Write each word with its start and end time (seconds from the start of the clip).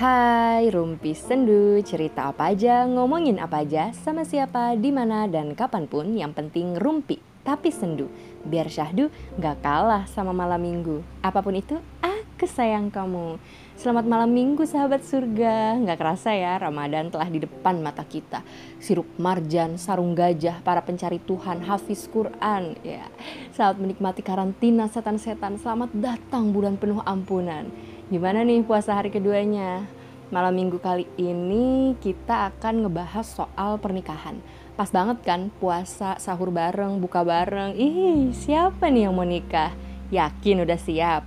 Hai 0.00 0.72
Rumpi 0.72 1.12
Sendu, 1.12 1.76
cerita 1.84 2.32
apa 2.32 2.56
aja, 2.56 2.88
ngomongin 2.88 3.36
apa 3.36 3.60
aja, 3.60 3.92
sama 3.92 4.24
siapa, 4.24 4.72
di 4.72 4.88
mana 4.88 5.28
dan 5.28 5.52
kapan 5.52 5.84
pun 5.84 6.16
yang 6.16 6.32
penting 6.32 6.72
rumpi, 6.80 7.20
tapi 7.44 7.68
sendu. 7.68 8.08
Biar 8.40 8.72
syahdu 8.72 9.12
gak 9.36 9.60
kalah 9.60 10.08
sama 10.08 10.32
malam 10.32 10.56
minggu. 10.56 11.04
Apa 11.20 11.44
pun 11.44 11.52
itu, 11.52 11.76
aku 12.00 12.48
sayang 12.48 12.88
kamu. 12.88 13.36
Selamat 13.76 14.08
malam 14.08 14.32
minggu 14.32 14.64
sahabat 14.64 15.04
surga. 15.04 15.76
Gak 15.84 16.00
kerasa 16.00 16.32
ya, 16.32 16.56
Ramadan 16.56 17.12
telah 17.12 17.28
di 17.28 17.44
depan 17.44 17.84
mata 17.84 18.00
kita. 18.00 18.40
Sirup 18.80 19.04
marjan, 19.20 19.76
sarung 19.76 20.16
gajah, 20.16 20.64
para 20.64 20.80
pencari 20.80 21.20
Tuhan, 21.20 21.60
hafiz 21.60 22.08
Quran. 22.08 22.72
Ya, 22.80 23.04
Selamat 23.52 23.76
menikmati 23.76 24.24
karantina 24.24 24.88
setan-setan. 24.88 25.60
Selamat 25.60 25.92
datang 25.92 26.56
bulan 26.56 26.80
penuh 26.80 27.04
ampunan. 27.04 27.68
Gimana 28.10 28.42
nih 28.42 28.66
puasa 28.66 28.98
hari 28.98 29.06
keduanya? 29.06 29.86
Malam 30.34 30.58
minggu 30.58 30.82
kali 30.82 31.06
ini 31.14 31.94
kita 32.02 32.50
akan 32.50 32.82
ngebahas 32.82 33.22
soal 33.22 33.78
pernikahan. 33.78 34.42
Pas 34.74 34.90
banget 34.90 35.22
kan 35.22 35.46
puasa, 35.62 36.18
sahur 36.18 36.50
bareng, 36.50 36.98
buka 36.98 37.22
bareng. 37.22 37.78
Ih, 37.78 38.34
siapa 38.34 38.90
nih 38.90 39.06
yang 39.06 39.14
mau 39.14 39.22
nikah? 39.22 39.70
Yakin 40.10 40.66
udah 40.66 40.74
siap? 40.74 41.22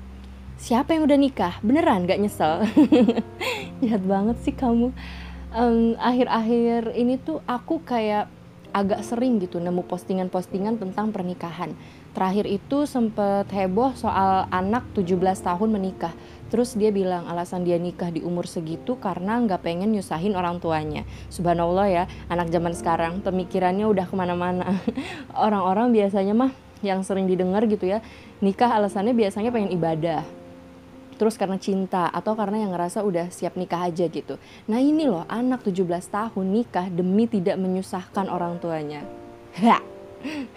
Siapa 0.59 0.91
yang 0.91 1.07
udah 1.07 1.15
nikah? 1.15 1.55
Beneran 1.63 2.03
gak 2.03 2.19
nyesel? 2.19 2.67
Jahat 3.79 4.03
banget 4.03 4.43
sih 4.43 4.51
kamu. 4.51 4.91
Akhir-akhir 6.03 6.99
ini 6.99 7.15
tuh 7.15 7.39
aku 7.47 7.79
kayak 7.87 8.27
agak 8.73 9.05
sering 9.05 9.39
gitu 9.39 9.61
nemu 9.61 9.87
postingan-postingan 9.87 10.81
tentang 10.81 11.15
pernikahan. 11.15 11.71
Terakhir 12.11 12.45
itu 12.49 12.85
sempet 12.89 13.47
heboh 13.53 13.93
soal 13.93 14.49
anak 14.49 14.83
17 14.97 15.17
tahun 15.45 15.69
menikah. 15.69 16.13
Terus 16.53 16.77
dia 16.77 16.93
bilang 16.93 17.25
alasan 17.25 17.65
dia 17.65 17.81
nikah 17.81 18.13
di 18.13 18.21
umur 18.21 18.45
segitu 18.45 18.93
karena 19.01 19.41
nggak 19.41 19.65
pengen 19.65 19.89
nyusahin 19.89 20.37
orang 20.37 20.61
tuanya. 20.61 21.01
Subhanallah 21.33 21.89
ya, 21.89 22.03
anak 22.29 22.53
zaman 22.53 22.77
sekarang 22.77 23.25
pemikirannya 23.25 23.89
udah 23.89 24.05
ke 24.05 24.13
mana-mana. 24.13 24.77
Orang-orang 25.33 25.89
biasanya 25.89 26.37
mah 26.37 26.53
yang 26.85 27.01
sering 27.01 27.25
didengar 27.25 27.65
gitu 27.65 27.89
ya, 27.89 28.05
nikah 28.37 28.69
alasannya 28.69 29.17
biasanya 29.17 29.49
pengen 29.49 29.73
ibadah. 29.73 30.21
Terus 31.17 31.41
karena 31.41 31.57
cinta 31.57 32.13
atau 32.13 32.37
karena 32.37 32.61
yang 32.61 32.69
ngerasa 32.69 33.01
udah 33.01 33.33
siap 33.33 33.57
nikah 33.57 33.89
aja 33.89 34.05
gitu. 34.05 34.37
Nah 34.69 34.77
ini 34.77 35.09
loh 35.09 35.25
anak 35.25 35.65
17 35.65 35.89
tahun 35.89 36.45
nikah 36.53 36.85
demi 36.93 37.25
tidak 37.25 37.57
menyusahkan 37.57 38.29
orang 38.29 38.61
tuanya. 38.61 39.01
Ha. 39.53 39.77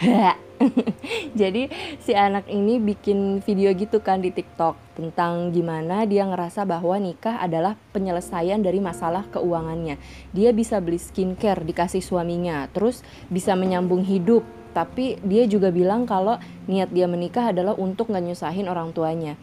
Ha. 0.00 0.45
Jadi 1.40 1.68
si 2.00 2.12
anak 2.16 2.48
ini 2.48 2.80
bikin 2.80 3.44
video 3.44 3.72
gitu 3.76 4.00
kan 4.00 4.24
di 4.24 4.32
TikTok 4.32 4.96
tentang 4.96 5.52
gimana 5.52 6.08
dia 6.08 6.24
ngerasa 6.24 6.64
bahwa 6.64 6.96
nikah 6.96 7.40
adalah 7.40 7.76
penyelesaian 7.92 8.60
dari 8.60 8.80
masalah 8.80 9.28
keuangannya. 9.28 10.00
Dia 10.32 10.50
bisa 10.56 10.80
beli 10.80 10.96
skincare 10.96 11.62
dikasih 11.62 12.00
suaminya, 12.00 12.68
terus 12.72 13.04
bisa 13.28 13.52
menyambung 13.52 14.04
hidup. 14.04 14.44
Tapi 14.76 15.16
dia 15.24 15.48
juga 15.48 15.72
bilang 15.72 16.04
kalau 16.04 16.36
niat 16.68 16.92
dia 16.92 17.08
menikah 17.08 17.48
adalah 17.48 17.72
untuk 17.76 18.12
nggak 18.12 18.24
nyusahin 18.32 18.68
orang 18.68 18.92
tuanya. 18.92 19.40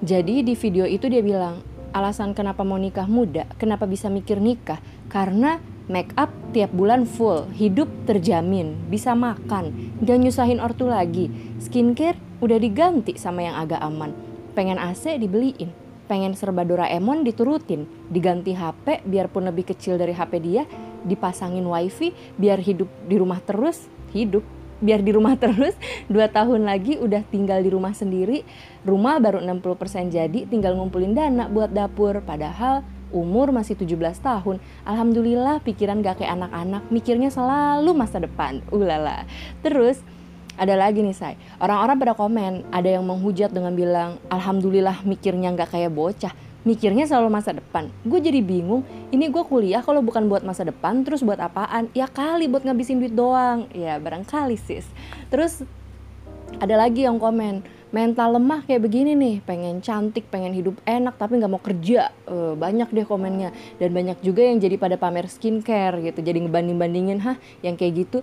Jadi 0.00 0.40
di 0.40 0.56
video 0.56 0.88
itu 0.88 1.12
dia 1.12 1.20
bilang, 1.20 1.60
alasan 1.92 2.32
kenapa 2.32 2.64
mau 2.64 2.80
nikah 2.80 3.04
muda, 3.04 3.44
kenapa 3.60 3.84
bisa 3.84 4.08
mikir 4.08 4.40
nikah, 4.40 4.80
karena 5.12 5.60
make 5.90 6.14
up 6.14 6.30
tiap 6.54 6.70
bulan 6.70 7.02
full, 7.02 7.50
hidup 7.50 7.90
terjamin, 8.06 8.78
bisa 8.86 9.12
makan, 9.18 9.74
gak 10.06 10.18
nyusahin 10.22 10.62
ortu 10.62 10.86
lagi, 10.86 11.26
skincare 11.58 12.16
udah 12.38 12.56
diganti 12.62 13.18
sama 13.18 13.42
yang 13.42 13.58
agak 13.58 13.82
aman, 13.82 14.14
pengen 14.54 14.78
AC 14.78 15.18
dibeliin, 15.18 15.74
pengen 16.06 16.38
serba 16.38 16.62
Doraemon 16.62 17.26
diturutin, 17.26 17.90
diganti 18.06 18.54
HP 18.54 19.02
biarpun 19.02 19.50
lebih 19.50 19.74
kecil 19.74 19.98
dari 19.98 20.14
HP 20.14 20.32
dia, 20.38 20.62
dipasangin 21.02 21.66
wifi 21.66 22.14
biar 22.38 22.62
hidup 22.62 22.86
di 23.10 23.18
rumah 23.18 23.42
terus, 23.42 23.90
hidup 24.14 24.46
biar 24.80 25.04
di 25.04 25.12
rumah 25.12 25.36
terus. 25.42 25.76
Dua 26.08 26.26
tahun 26.26 26.66
lagi 26.66 26.96
udah 26.98 27.22
tinggal 27.28 27.60
di 27.60 27.70
rumah 27.70 27.92
sendiri 27.92 28.42
rumah 28.82 29.20
baru 29.20 29.38
60% 29.44 30.08
jadi 30.08 30.48
tinggal 30.48 30.74
ngumpulin 30.74 31.12
dana 31.12 31.46
buat 31.46 31.70
dapur. 31.70 32.24
Padahal 32.24 32.82
umur 33.10 33.50
masih 33.54 33.76
17 33.78 33.98
tahun 34.22 34.56
Alhamdulillah 34.86 35.62
pikiran 35.62 36.00
gak 36.02 36.22
kayak 36.22 36.34
anak-anak 36.38 36.82
mikirnya 36.88 37.30
selalu 37.30 37.94
masa 37.94 38.22
depan 38.22 38.62
ulala 38.70 39.26
terus 39.62 40.02
ada 40.60 40.76
lagi 40.76 41.00
nih 41.00 41.16
say 41.16 41.34
orang-orang 41.62 41.96
pada 41.98 42.12
komen 42.14 42.52
ada 42.70 42.88
yang 42.88 43.04
menghujat 43.06 43.50
dengan 43.52 43.74
bilang 43.74 44.18
Alhamdulillah 44.32 45.02
mikirnya 45.06 45.54
gak 45.54 45.74
kayak 45.74 45.92
bocah 45.94 46.32
mikirnya 46.60 47.08
selalu 47.08 47.32
masa 47.32 47.56
depan. 47.56 47.88
Gue 48.04 48.20
jadi 48.20 48.44
bingung, 48.44 48.84
ini 49.08 49.32
gue 49.32 49.44
kuliah 49.48 49.80
kalau 49.80 50.04
bukan 50.04 50.28
buat 50.28 50.44
masa 50.44 50.68
depan, 50.68 51.00
terus 51.08 51.24
buat 51.24 51.40
apaan? 51.40 51.88
Ya 51.96 52.04
kali 52.04 52.52
buat 52.52 52.64
ngabisin 52.68 53.00
duit 53.00 53.16
doang. 53.16 53.64
Ya 53.72 53.96
barangkali 53.96 54.60
sis. 54.60 54.84
Terus 55.32 55.64
ada 56.60 56.74
lagi 56.76 57.08
yang 57.08 57.16
komen, 57.16 57.64
mental 57.90 58.38
lemah 58.38 58.62
kayak 58.66 58.82
begini 58.82 59.12
nih, 59.18 59.36
pengen 59.42 59.82
cantik, 59.82 60.30
pengen 60.30 60.54
hidup 60.54 60.78
enak 60.86 61.18
tapi 61.18 61.38
nggak 61.38 61.52
mau 61.52 61.62
kerja. 61.62 62.14
Eh, 62.26 62.54
banyak 62.54 62.88
deh 62.90 63.06
komennya. 63.06 63.50
Dan 63.82 63.90
banyak 63.94 64.22
juga 64.22 64.46
yang 64.46 64.62
jadi 64.62 64.78
pada 64.78 64.94
pamer 64.98 65.26
skincare 65.26 65.98
gitu, 66.00 66.22
jadi 66.22 66.38
ngebanding-bandingin, 66.46 67.18
hah 67.22 67.36
yang 67.62 67.74
kayak 67.74 68.06
gitu 68.06 68.18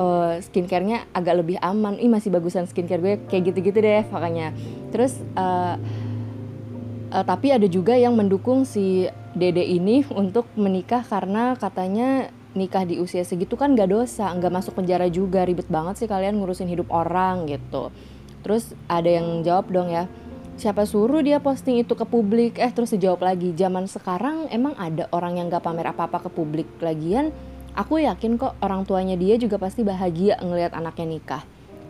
uh, 0.00 0.40
skincarenya 0.40 1.04
agak 1.12 1.44
lebih 1.44 1.56
aman. 1.60 2.00
Ih 2.00 2.08
masih 2.08 2.32
bagusan 2.32 2.64
skincare 2.64 3.00
gue 3.00 3.14
kayak 3.28 3.52
gitu-gitu 3.52 3.78
deh 3.78 4.04
makanya. 4.08 4.56
Terus 4.90 5.20
uh, 5.36 5.76
Uh, 7.12 7.20
tapi 7.28 7.52
ada 7.52 7.68
juga 7.68 7.92
yang 7.92 8.16
mendukung 8.16 8.64
si 8.64 9.04
Dede 9.36 9.60
ini 9.60 10.00
untuk 10.16 10.48
menikah 10.56 11.04
karena 11.04 11.52
katanya 11.60 12.32
nikah 12.56 12.88
di 12.88 12.96
usia 12.96 13.20
segitu 13.20 13.52
kan 13.52 13.76
gak 13.76 13.92
dosa, 13.92 14.32
nggak 14.32 14.48
masuk 14.48 14.80
penjara 14.80 15.12
juga, 15.12 15.44
ribet 15.44 15.68
banget 15.68 16.00
sih 16.00 16.08
kalian 16.08 16.40
ngurusin 16.40 16.72
hidup 16.72 16.88
orang 16.88 17.44
gitu. 17.52 17.92
Terus 18.42 18.74
ada 18.90 19.06
yang 19.06 19.46
jawab 19.46 19.70
dong 19.70 19.88
ya, 19.90 20.10
siapa 20.58 20.86
suruh 20.86 21.22
dia 21.22 21.38
posting 21.38 21.80
itu 21.80 21.94
ke 21.94 22.04
publik? 22.06 22.58
Eh 22.58 22.70
terus 22.74 22.92
dijawab 22.94 23.22
lagi, 23.22 23.54
zaman 23.54 23.86
sekarang 23.86 24.50
emang 24.50 24.76
ada 24.76 25.06
orang 25.14 25.38
yang 25.38 25.46
gak 25.48 25.64
pamer 25.64 25.90
apa-apa 25.90 26.26
ke 26.26 26.30
publik 26.30 26.68
lagian. 26.82 27.30
Aku 27.72 27.96
yakin 27.96 28.36
kok 28.36 28.58
orang 28.60 28.84
tuanya 28.84 29.16
dia 29.16 29.40
juga 29.40 29.56
pasti 29.56 29.80
bahagia 29.80 30.36
ngelihat 30.44 30.76
anaknya 30.76 31.06
nikah 31.08 31.42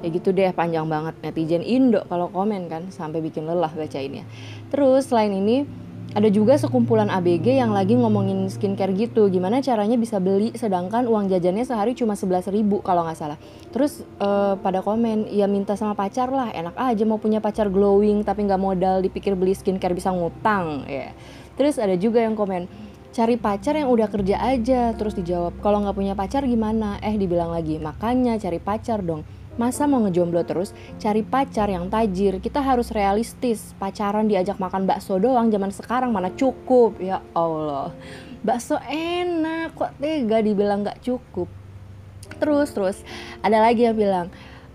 ya 0.02 0.08
gitu 0.10 0.34
deh 0.34 0.50
panjang 0.50 0.84
banget 0.90 1.14
netizen 1.22 1.62
Indo 1.62 2.02
kalau 2.10 2.28
komen 2.28 2.66
kan 2.66 2.90
sampai 2.90 3.22
bikin 3.22 3.46
lelah 3.46 3.70
bacainnya 3.70 4.26
terus 4.74 5.08
selain 5.08 5.30
ini 5.30 5.62
ada 6.12 6.28
juga 6.28 6.60
sekumpulan 6.60 7.08
ABG 7.08 7.56
yang 7.56 7.72
lagi 7.72 7.96
ngomongin 7.96 8.44
skincare 8.52 8.92
gitu. 8.92 9.32
Gimana 9.32 9.64
caranya 9.64 9.96
bisa 9.96 10.20
beli 10.20 10.52
sedangkan 10.52 11.08
uang 11.08 11.32
jajannya 11.32 11.64
sehari 11.64 11.96
cuma 11.96 12.12
11 12.12 12.52
ribu 12.52 12.84
kalau 12.84 13.08
nggak 13.08 13.16
salah. 13.16 13.38
Terus 13.72 14.04
uh, 14.20 14.60
pada 14.60 14.84
komen 14.84 15.32
ya 15.32 15.48
minta 15.48 15.72
sama 15.72 15.96
pacar 15.96 16.28
lah 16.28 16.52
enak 16.52 16.76
aja 16.76 17.04
mau 17.08 17.16
punya 17.16 17.40
pacar 17.40 17.72
glowing 17.72 18.28
tapi 18.28 18.44
nggak 18.44 18.60
modal 18.60 19.00
dipikir 19.00 19.32
beli 19.32 19.56
skincare 19.56 19.96
bisa 19.96 20.12
ngutang. 20.12 20.84
Ya. 20.84 21.16
Terus 21.56 21.80
ada 21.80 21.96
juga 21.96 22.20
yang 22.20 22.36
komen 22.36 22.68
cari 23.12 23.40
pacar 23.40 23.80
yang 23.80 23.88
udah 23.88 24.12
kerja 24.12 24.36
aja. 24.36 24.92
Terus 24.92 25.16
dijawab 25.16 25.64
kalau 25.64 25.80
nggak 25.80 25.96
punya 25.96 26.12
pacar 26.12 26.44
gimana? 26.44 27.00
Eh 27.00 27.16
dibilang 27.16 27.56
lagi 27.56 27.80
makanya 27.80 28.36
cari 28.36 28.60
pacar 28.60 29.00
dong 29.00 29.24
Masa 29.60 29.84
mau 29.84 30.00
ngejomblo 30.00 30.40
terus? 30.48 30.72
Cari 30.96 31.20
pacar 31.20 31.68
yang 31.68 31.92
tajir. 31.92 32.40
Kita 32.40 32.64
harus 32.64 32.88
realistis. 32.88 33.76
Pacaran 33.76 34.24
diajak 34.24 34.56
makan 34.56 34.88
bakso 34.88 35.20
doang 35.20 35.52
zaman 35.52 35.68
sekarang 35.68 36.08
mana 36.08 36.32
cukup. 36.32 36.96
Ya 36.96 37.20
Allah. 37.36 37.92
Bakso 38.40 38.80
enak 38.88 39.76
kok 39.76 39.92
tega 40.00 40.40
dibilang 40.40 40.88
gak 40.88 41.04
cukup. 41.04 41.52
Terus 42.40 42.72
terus 42.72 42.96
ada 43.44 43.60
lagi 43.60 43.84
yang 43.84 43.94
bilang 43.94 44.32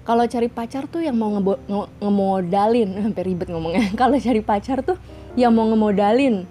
kalau 0.08 0.24
cari 0.24 0.48
pacar 0.48 0.88
tuh 0.88 1.04
yang 1.04 1.20
mau 1.20 1.36
ngebo, 1.36 1.60
nge, 1.68 1.84
ngemodalin 2.00 2.90
sampai 3.04 3.24
ribet 3.28 3.52
ngomongnya 3.52 3.92
kalau 4.00 4.16
cari 4.16 4.40
pacar 4.40 4.80
tuh 4.80 4.96
yang 5.36 5.52
mau 5.52 5.68
ngemodalin 5.68 6.48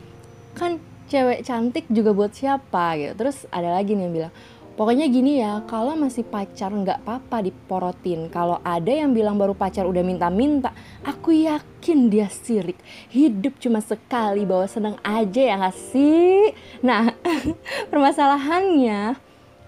kan 0.53 0.77
cewek 1.09 1.41
cantik 1.47 1.89
juga 1.89 2.13
buat 2.13 2.37
siapa 2.37 3.01
gitu 3.01 3.13
terus 3.17 3.49
ada 3.49 3.73
lagi 3.73 3.97
nih 3.97 4.05
yang 4.05 4.15
bilang 4.15 4.33
Pokoknya 4.77 5.09
gini 5.09 5.41
ya, 5.41 5.65
kalau 5.65 5.97
masih 5.97 6.21
pacar 6.21 6.69
nggak 6.69 7.01
apa-apa 7.01 7.49
diporotin. 7.49 8.29
Kalau 8.29 8.61
ada 8.61 8.93
yang 8.93 9.17
bilang 9.17 9.41
baru 9.41 9.57
pacar 9.57 9.89
udah 9.89 10.05
minta-minta, 10.05 10.77
aku 11.01 11.33
yakin 11.33 12.13
dia 12.13 12.29
sirik. 12.29 12.77
Hidup 13.09 13.57
cuma 13.57 13.81
sekali, 13.81 14.45
bawa 14.45 14.69
seneng 14.69 15.01
aja 15.01 15.41
ya 15.41 15.57
nggak 15.57 15.77
sih? 15.81 16.53
Nah, 16.85 17.09
permasalahannya, 17.91 19.17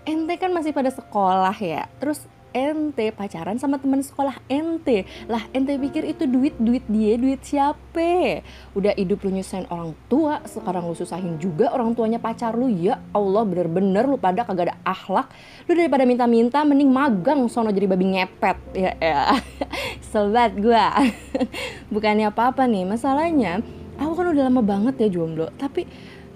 ente 0.05 0.35
kan 0.37 0.53
masih 0.53 0.77
pada 0.77 0.93
sekolah 0.93 1.57
ya. 1.57 1.89
Terus 2.05 2.29
ente 2.57 3.11
pacaran 3.13 3.57
sama 3.57 3.77
teman 3.77 4.01
sekolah 4.01 4.39
ente 4.49 5.09
lah 5.27 5.45
ente 5.53 5.77
pikir 5.77 6.05
itu 6.09 6.25
duit 6.25 6.55
duit 6.57 6.85
dia 6.89 7.15
duit 7.21 7.41
siapa? 7.45 8.43
Udah 8.73 8.95
hidup 8.97 9.25
lu 9.25 9.39
nyusahin 9.39 9.69
orang 9.69 9.93
tua 10.07 10.41
sekarang 10.47 10.89
lu 10.89 10.97
susahin 10.97 11.37
juga 11.37 11.71
orang 11.73 11.93
tuanya 11.93 12.19
pacar 12.19 12.57
lu. 12.57 12.71
Ya 12.71 13.03
Allah 13.13 13.43
bener-bener 13.45 14.05
lu 14.09 14.17
pada 14.17 14.45
kagak 14.45 14.73
ada 14.73 14.77
akhlak. 14.85 15.29
Lu 15.69 15.73
daripada 15.77 16.09
minta-minta 16.09 16.65
mending 16.65 16.91
magang 16.91 17.45
sono 17.51 17.73
jadi 17.73 17.87
babi 17.89 18.17
ngepet. 18.19 18.59
Ya 18.73 18.93
ya. 18.99 19.37
Sobat 20.11 20.57
gua. 20.57 20.97
Bukannya 21.93 22.31
apa-apa 22.31 22.65
nih 22.65 22.89
masalahnya 22.89 23.61
aku 23.99 24.13
kan 24.15 24.27
udah 24.31 24.45
lama 24.47 24.63
banget 24.63 24.95
ya 25.03 25.09
jomblo 25.11 25.51
tapi 25.59 25.85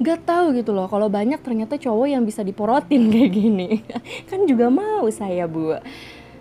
nggak 0.03 0.27
tahu 0.27 0.59
gitu 0.59 0.75
loh 0.75 0.91
kalau 0.91 1.07
banyak 1.07 1.39
ternyata 1.41 1.79
cowok 1.79 2.07
yang 2.11 2.27
bisa 2.27 2.43
diporotin 2.43 3.09
kayak 3.13 3.33
gini. 3.33 3.71
Kan 4.27 4.45
juga 4.51 4.69
mau 4.69 5.07
saya 5.09 5.47
bu. 5.47 5.79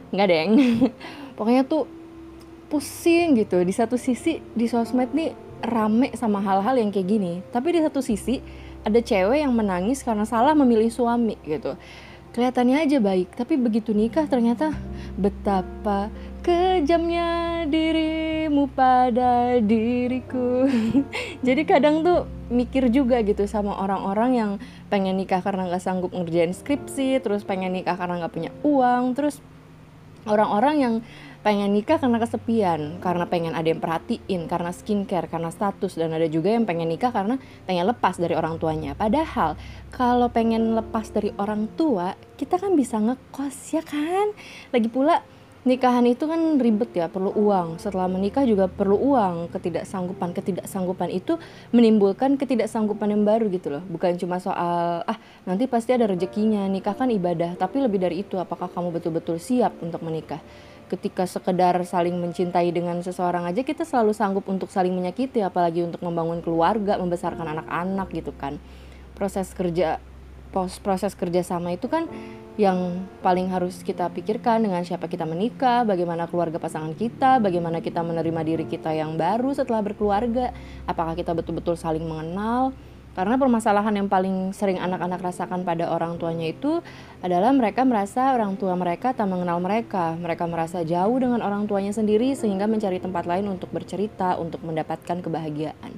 Nggak 0.10 0.28
deng. 0.28 0.52
Pokoknya 1.38 1.64
tuh 1.64 1.86
pusing 2.68 3.38
gitu. 3.38 3.62
Di 3.62 3.74
satu 3.74 3.96
sisi 3.96 4.42
di 4.58 4.66
sosmed 4.66 5.14
nih 5.14 5.32
rame 5.62 6.10
sama 6.18 6.42
hal-hal 6.42 6.76
yang 6.82 6.90
kayak 6.90 7.08
gini. 7.08 7.34
Tapi 7.54 7.78
di 7.78 7.80
satu 7.86 8.02
sisi 8.02 8.42
ada 8.82 8.98
cewek 8.98 9.46
yang 9.46 9.54
menangis 9.54 10.02
karena 10.02 10.26
salah 10.26 10.58
memilih 10.58 10.90
suami 10.90 11.38
gitu. 11.46 11.78
Kelihatannya 12.32 12.88
aja 12.88 12.98
baik 13.04 13.36
tapi 13.36 13.60
begitu 13.60 13.92
nikah 13.92 14.24
ternyata 14.26 14.72
betapa 15.20 16.08
kejamnya 16.42 17.64
dirimu 17.70 18.66
pada 18.74 19.62
diriku 19.62 20.66
jadi 21.46 21.62
kadang 21.70 22.02
tuh 22.02 22.26
mikir 22.50 22.90
juga 22.90 23.22
gitu 23.22 23.46
sama 23.46 23.78
orang-orang 23.78 24.32
yang 24.34 24.52
pengen 24.90 25.22
nikah 25.22 25.40
karena 25.46 25.70
nggak 25.70 25.86
sanggup 25.86 26.10
ngerjain 26.12 26.52
skripsi 26.52 27.22
terus 27.22 27.46
pengen 27.46 27.78
nikah 27.78 27.94
karena 27.94 28.26
nggak 28.26 28.34
punya 28.34 28.52
uang 28.66 29.14
terus 29.14 29.38
orang-orang 30.26 30.76
yang 30.82 30.96
pengen 31.42 31.74
nikah 31.74 31.98
karena 31.98 32.22
kesepian, 32.22 33.02
karena 33.02 33.26
pengen 33.26 33.58
ada 33.58 33.66
yang 33.66 33.82
perhatiin, 33.82 34.46
karena 34.46 34.70
skincare, 34.70 35.26
karena 35.26 35.50
status, 35.50 35.98
dan 35.98 36.14
ada 36.14 36.30
juga 36.30 36.54
yang 36.54 36.70
pengen 36.70 36.86
nikah 36.86 37.10
karena 37.10 37.42
pengen 37.66 37.90
lepas 37.90 38.22
dari 38.22 38.38
orang 38.38 38.62
tuanya. 38.62 38.94
Padahal 38.94 39.58
kalau 39.90 40.30
pengen 40.30 40.78
lepas 40.78 41.10
dari 41.10 41.34
orang 41.42 41.66
tua, 41.74 42.14
kita 42.38 42.62
kan 42.62 42.78
bisa 42.78 43.02
ngekos 43.02 43.58
ya 43.74 43.82
kan? 43.82 44.38
Lagi 44.70 44.86
pula 44.94 45.26
nikahan 45.62 46.06
itu 46.10 46.26
kan 46.26 46.58
ribet 46.58 46.92
ya, 46.96 47.06
perlu 47.08 47.30
uang. 47.34 47.78
Setelah 47.78 48.10
menikah 48.10 48.46
juga 48.46 48.66
perlu 48.66 48.98
uang. 48.98 49.54
Ketidaksanggupan, 49.54 50.34
ketidaksanggupan 50.34 51.10
itu 51.14 51.38
menimbulkan 51.70 52.36
ketidaksanggupan 52.38 53.14
yang 53.14 53.24
baru 53.24 53.50
gitu 53.54 53.78
loh. 53.78 53.84
Bukan 53.86 54.18
cuma 54.18 54.42
soal 54.42 55.06
ah 55.06 55.18
nanti 55.46 55.70
pasti 55.70 55.94
ada 55.94 56.10
rezekinya. 56.10 56.66
Nikah 56.66 56.98
kan 56.98 57.14
ibadah, 57.14 57.58
tapi 57.58 57.82
lebih 57.82 58.02
dari 58.02 58.26
itu 58.26 58.38
apakah 58.42 58.70
kamu 58.70 58.98
betul-betul 58.98 59.38
siap 59.38 59.78
untuk 59.82 60.02
menikah? 60.02 60.42
ketika 60.92 61.24
sekedar 61.24 61.80
saling 61.88 62.20
mencintai 62.20 62.68
dengan 62.76 63.00
seseorang 63.00 63.48
aja 63.48 63.64
kita 63.64 63.88
selalu 63.88 64.12
sanggup 64.12 64.44
untuk 64.52 64.68
saling 64.68 64.92
menyakiti 64.92 65.40
apalagi 65.40 65.88
untuk 65.88 66.04
membangun 66.04 66.44
keluarga 66.44 67.00
membesarkan 67.00 67.48
anak-anak 67.48 68.12
gitu 68.12 68.36
kan 68.36 68.60
proses 69.16 69.56
kerja 69.56 70.04
proses 70.84 71.16
kerja 71.16 71.48
sama 71.48 71.72
itu 71.72 71.88
kan 71.88 72.12
yang 72.60 73.08
paling 73.24 73.48
harus 73.48 73.80
kita 73.80 74.12
pikirkan 74.12 74.64
dengan 74.68 74.84
siapa 74.84 75.08
kita 75.08 75.24
menikah, 75.24 75.88
bagaimana 75.88 76.28
keluarga 76.28 76.60
pasangan 76.60 76.92
kita, 76.92 77.40
bagaimana 77.40 77.80
kita 77.80 78.04
menerima 78.04 78.42
diri 78.44 78.66
kita 78.68 78.92
yang 78.92 79.16
baru 79.16 79.56
setelah 79.56 79.80
berkeluarga, 79.80 80.52
apakah 80.84 81.16
kita 81.16 81.32
betul-betul 81.32 81.80
saling 81.80 82.04
mengenal, 82.04 82.76
karena 83.12 83.36
permasalahan 83.36 83.92
yang 83.92 84.08
paling 84.08 84.56
sering 84.56 84.80
anak-anak 84.80 85.20
rasakan 85.20 85.68
pada 85.68 85.92
orang 85.92 86.16
tuanya 86.16 86.48
itu 86.48 86.80
adalah 87.20 87.52
mereka 87.52 87.84
merasa 87.84 88.32
orang 88.32 88.56
tua 88.56 88.72
mereka 88.80 89.12
tak 89.12 89.28
mengenal 89.28 89.60
mereka. 89.60 90.16
Mereka 90.16 90.48
merasa 90.48 90.80
jauh 90.88 91.20
dengan 91.20 91.44
orang 91.44 91.68
tuanya 91.68 91.92
sendiri 91.92 92.32
sehingga 92.40 92.72
mencari 92.72 93.04
tempat 93.04 93.28
lain 93.28 93.52
untuk 93.52 93.68
bercerita, 93.76 94.40
untuk 94.40 94.64
mendapatkan 94.64 95.20
kebahagiaan. 95.20 95.92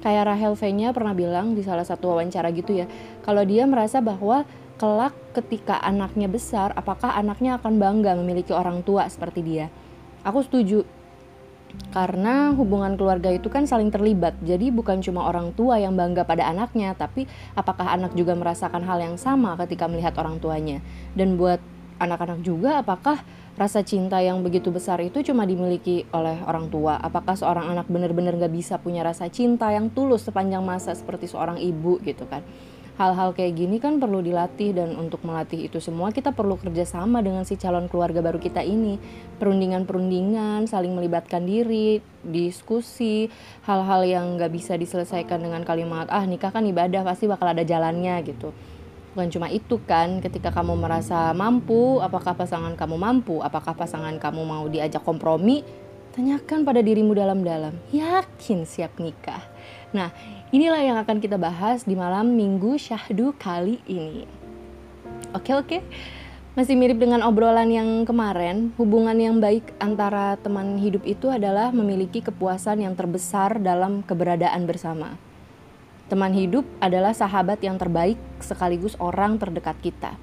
Kayak 0.00 0.24
Rahel 0.32 0.56
V-nya 0.56 0.96
pernah 0.96 1.12
bilang 1.12 1.52
di 1.52 1.60
salah 1.60 1.84
satu 1.84 2.16
wawancara 2.16 2.48
gitu 2.56 2.76
ya, 2.76 2.88
kalau 3.24 3.44
dia 3.44 3.68
merasa 3.68 4.00
bahwa 4.00 4.48
kelak 4.76 5.14
ketika 5.32 5.78
anaknya 5.78 6.26
besar, 6.26 6.74
apakah 6.74 7.14
anaknya 7.14 7.58
akan 7.58 7.78
bangga 7.78 8.18
memiliki 8.18 8.50
orang 8.50 8.82
tua 8.82 9.06
seperti 9.06 9.40
dia. 9.42 9.66
Aku 10.26 10.42
setuju, 10.42 10.82
karena 11.94 12.50
hubungan 12.54 12.98
keluarga 12.98 13.30
itu 13.30 13.46
kan 13.50 13.66
saling 13.66 13.90
terlibat. 13.90 14.34
Jadi 14.42 14.74
bukan 14.74 14.98
cuma 15.02 15.26
orang 15.30 15.54
tua 15.54 15.78
yang 15.78 15.94
bangga 15.94 16.26
pada 16.26 16.50
anaknya, 16.50 16.94
tapi 16.98 17.26
apakah 17.54 17.94
anak 17.94 18.14
juga 18.18 18.34
merasakan 18.34 18.82
hal 18.82 18.98
yang 18.98 19.16
sama 19.18 19.54
ketika 19.62 19.86
melihat 19.86 20.14
orang 20.18 20.42
tuanya. 20.42 20.82
Dan 21.14 21.38
buat 21.38 21.62
anak-anak 22.02 22.42
juga 22.42 22.82
apakah 22.82 23.22
rasa 23.54 23.86
cinta 23.86 24.18
yang 24.18 24.42
begitu 24.42 24.74
besar 24.74 24.98
itu 24.98 25.22
cuma 25.22 25.46
dimiliki 25.46 26.02
oleh 26.10 26.42
orang 26.42 26.66
tua? 26.66 26.98
Apakah 26.98 27.38
seorang 27.38 27.70
anak 27.70 27.86
benar-benar 27.86 28.34
gak 28.34 28.50
bisa 28.50 28.74
punya 28.82 29.06
rasa 29.06 29.30
cinta 29.30 29.70
yang 29.70 29.94
tulus 29.94 30.26
sepanjang 30.26 30.66
masa 30.66 30.90
seperti 30.98 31.30
seorang 31.30 31.62
ibu 31.62 32.02
gitu 32.02 32.26
kan? 32.26 32.42
Hal-hal 32.94 33.34
kayak 33.34 33.58
gini 33.58 33.82
kan 33.82 33.98
perlu 33.98 34.22
dilatih 34.22 34.70
dan 34.70 34.94
untuk 34.94 35.26
melatih 35.26 35.66
itu 35.66 35.82
semua 35.82 36.14
kita 36.14 36.30
perlu 36.30 36.54
kerjasama 36.54 37.18
dengan 37.26 37.42
si 37.42 37.58
calon 37.58 37.90
keluarga 37.90 38.22
baru 38.22 38.38
kita 38.38 38.62
ini. 38.62 39.02
Perundingan-perundingan 39.42 40.70
saling 40.70 40.94
melibatkan 40.94 41.42
diri 41.42 41.98
diskusi 42.22 43.26
hal-hal 43.66 44.06
yang 44.06 44.38
nggak 44.38 44.52
bisa 44.54 44.78
diselesaikan 44.78 45.42
dengan 45.42 45.66
kalimat 45.66 46.06
ah 46.06 46.22
nikah 46.22 46.54
kan 46.54 46.62
ibadah 46.62 47.02
pasti 47.02 47.26
bakal 47.26 47.50
ada 47.50 47.66
jalannya 47.66 48.14
gitu. 48.30 48.54
Bukan 49.14 49.30
cuma 49.30 49.46
itu 49.50 49.78
kan 49.86 50.18
ketika 50.18 50.50
kamu 50.50 50.74
merasa 50.74 51.30
mampu 51.34 52.02
apakah 52.02 52.34
pasangan 52.34 52.74
kamu 52.74 52.98
mampu 52.98 53.38
apakah 53.42 53.74
pasangan 53.74 54.18
kamu 54.18 54.42
mau 54.42 54.66
diajak 54.66 55.02
kompromi 55.06 55.62
tanyakan 56.14 56.62
pada 56.62 56.78
dirimu 56.78 57.10
dalam-dalam. 57.14 57.74
Yakin 57.90 58.62
siap 58.66 59.02
nikah. 59.02 59.42
Nah 59.94 60.10
Inilah 60.52 60.82
yang 60.84 60.96
akan 61.00 61.22
kita 61.24 61.40
bahas 61.40 61.88
di 61.88 61.96
malam 61.96 62.36
minggu 62.36 62.76
syahdu 62.76 63.32
kali 63.40 63.80
ini. 63.88 64.28
Oke 65.32 65.56
oke, 65.56 65.78
masih 66.54 66.76
mirip 66.78 67.00
dengan 67.00 67.24
obrolan 67.24 67.66
yang 67.72 68.04
kemarin, 68.04 68.70
hubungan 68.76 69.16
yang 69.16 69.40
baik 69.40 69.74
antara 69.80 70.36
teman 70.38 70.76
hidup 70.76 71.02
itu 71.02 71.32
adalah 71.32 71.72
memiliki 71.72 72.20
kepuasan 72.20 72.84
yang 72.84 72.94
terbesar 72.94 73.58
dalam 73.58 74.04
keberadaan 74.04 74.68
bersama. 74.68 75.16
Teman 76.06 76.36
hidup 76.36 76.68
adalah 76.84 77.16
sahabat 77.16 77.64
yang 77.64 77.80
terbaik 77.80 78.20
sekaligus 78.38 78.94
orang 79.00 79.40
terdekat 79.40 79.74
kita. 79.80 80.14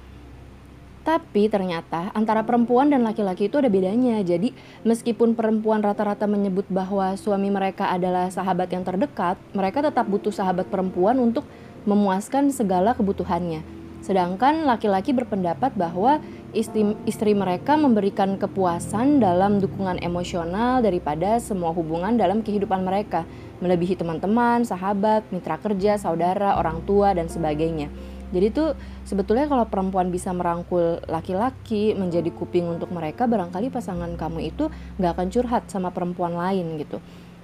Tapi 1.02 1.50
ternyata 1.50 2.14
antara 2.14 2.46
perempuan 2.46 2.86
dan 2.86 3.02
laki-laki 3.02 3.50
itu 3.50 3.58
ada 3.58 3.66
bedanya. 3.66 4.22
Jadi 4.22 4.54
meskipun 4.86 5.34
perempuan 5.34 5.82
rata-rata 5.82 6.30
menyebut 6.30 6.70
bahwa 6.70 7.18
suami 7.18 7.50
mereka 7.50 7.90
adalah 7.90 8.30
sahabat 8.30 8.70
yang 8.70 8.86
terdekat, 8.86 9.34
mereka 9.50 9.82
tetap 9.82 10.06
butuh 10.06 10.30
sahabat 10.30 10.70
perempuan 10.70 11.18
untuk 11.18 11.42
memuaskan 11.82 12.54
segala 12.54 12.94
kebutuhannya. 12.94 13.82
Sedangkan 14.02 14.66
laki-laki 14.66 15.14
berpendapat 15.14 15.78
bahwa 15.78 16.18
istri, 16.50 16.98
istri 17.06 17.38
mereka 17.38 17.78
memberikan 17.78 18.34
kepuasan 18.34 19.22
dalam 19.22 19.62
dukungan 19.62 20.02
emosional 20.02 20.82
daripada 20.82 21.38
semua 21.38 21.70
hubungan 21.70 22.18
dalam 22.18 22.42
kehidupan 22.42 22.82
mereka, 22.82 23.22
melebihi 23.62 23.94
teman-teman, 23.94 24.66
sahabat, 24.66 25.22
mitra 25.30 25.54
kerja, 25.58 26.02
saudara, 26.02 26.58
orang 26.58 26.82
tua, 26.82 27.14
dan 27.14 27.30
sebagainya. 27.30 27.90
Jadi 28.32 28.46
tuh 28.48 28.72
sebetulnya 29.04 29.44
kalau 29.46 29.68
perempuan 29.68 30.08
bisa 30.08 30.32
merangkul 30.32 31.04
laki-laki 31.06 31.92
menjadi 31.92 32.32
kuping 32.32 32.64
untuk 32.64 32.88
mereka, 32.90 33.28
barangkali 33.28 33.68
pasangan 33.68 34.16
kamu 34.16 34.48
itu 34.48 34.72
nggak 34.96 35.12
akan 35.12 35.28
curhat 35.28 35.62
sama 35.68 35.92
perempuan 35.92 36.32
lain 36.32 36.80
gitu. 36.80 36.98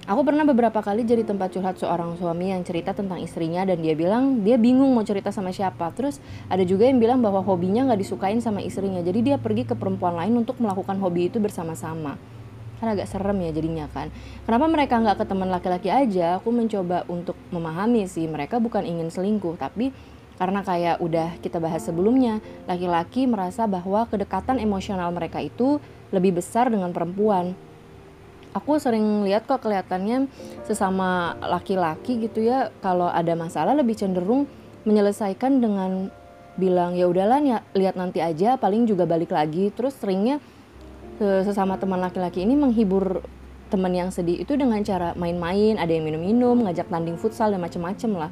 Aku 0.09 0.25
pernah 0.25 0.41
beberapa 0.41 0.81
kali 0.81 1.05
jadi 1.05 1.21
tempat 1.21 1.53
curhat 1.53 1.77
seorang 1.77 2.17
suami 2.17 2.49
yang 2.49 2.65
cerita 2.65 2.97
tentang 2.97 3.21
istrinya 3.21 3.61
dan 3.61 3.77
dia 3.77 3.93
bilang 3.93 4.41
dia 4.41 4.57
bingung 4.57 4.89
mau 4.89 5.05
cerita 5.05 5.29
sama 5.29 5.53
siapa. 5.53 5.93
Terus 5.93 6.17
ada 6.49 6.65
juga 6.65 6.89
yang 6.89 6.97
bilang 6.97 7.21
bahwa 7.21 7.45
hobinya 7.45 7.85
nggak 7.85 8.01
disukain 8.01 8.41
sama 8.41 8.57
istrinya, 8.65 9.05
jadi 9.05 9.21
dia 9.21 9.37
pergi 9.37 9.69
ke 9.69 9.77
perempuan 9.77 10.17
lain 10.17 10.33
untuk 10.33 10.57
melakukan 10.57 10.97
hobi 10.97 11.29
itu 11.29 11.37
bersama-sama. 11.37 12.17
Kan 12.81 12.95
agak 12.95 13.05
serem 13.05 13.37
ya 13.43 13.53
jadinya 13.53 13.85
kan. 13.91 14.09
Kenapa 14.49 14.65
mereka 14.65 14.97
nggak 14.97 15.17
ke 15.21 15.25
teman 15.29 15.53
laki-laki 15.53 15.93
aja? 15.93 16.41
Aku 16.41 16.49
mencoba 16.49 17.05
untuk 17.05 17.37
memahami 17.53 18.09
sih. 18.09 18.25
Mereka 18.25 18.57
bukan 18.57 18.89
ingin 18.89 19.13
selingkuh 19.13 19.61
tapi 19.61 19.93
karena 20.39 20.63
kayak 20.63 21.03
udah 21.03 21.35
kita 21.43 21.59
bahas 21.59 21.83
sebelumnya, 21.83 22.39
laki-laki 22.63 23.27
merasa 23.27 23.67
bahwa 23.67 24.07
kedekatan 24.07 24.57
emosional 24.57 25.11
mereka 25.11 25.43
itu 25.43 25.83
lebih 26.15 26.39
besar 26.39 26.71
dengan 26.71 26.95
perempuan. 26.95 27.53
Aku 28.55 28.81
sering 28.81 29.27
lihat 29.27 29.45
kok 29.45 29.61
kelihatannya 29.61 30.25
sesama 30.65 31.37
laki-laki 31.43 32.17
gitu 32.23 32.41
ya, 32.41 32.71
kalau 32.81 33.11
ada 33.11 33.35
masalah 33.37 33.77
lebih 33.77 33.93
cenderung 33.93 34.47
menyelesaikan 34.87 35.59
dengan 35.61 36.09
bilang 36.57 36.95
ya 36.95 37.05
udahlah 37.05 37.61
lihat 37.77 37.99
nanti 37.99 38.23
aja, 38.23 38.57
paling 38.57 38.89
juga 38.89 39.05
balik 39.05 39.35
lagi. 39.35 39.69
Terus 39.75 39.93
seringnya 39.99 40.41
sesama 41.19 41.75
teman 41.75 41.99
laki-laki 41.99 42.47
ini 42.47 42.55
menghibur 42.55 43.21
teman 43.69 43.93
yang 43.93 44.09
sedih 44.09 44.41
itu 44.41 44.57
dengan 44.57 44.81
cara 44.81 45.13
main-main, 45.13 45.77
ada 45.77 45.93
yang 45.93 46.01
minum-minum, 46.01 46.65
ngajak 46.65 46.89
tanding 46.89 47.21
futsal 47.21 47.53
dan 47.53 47.61
macem-macem 47.61 48.17
lah. 48.17 48.31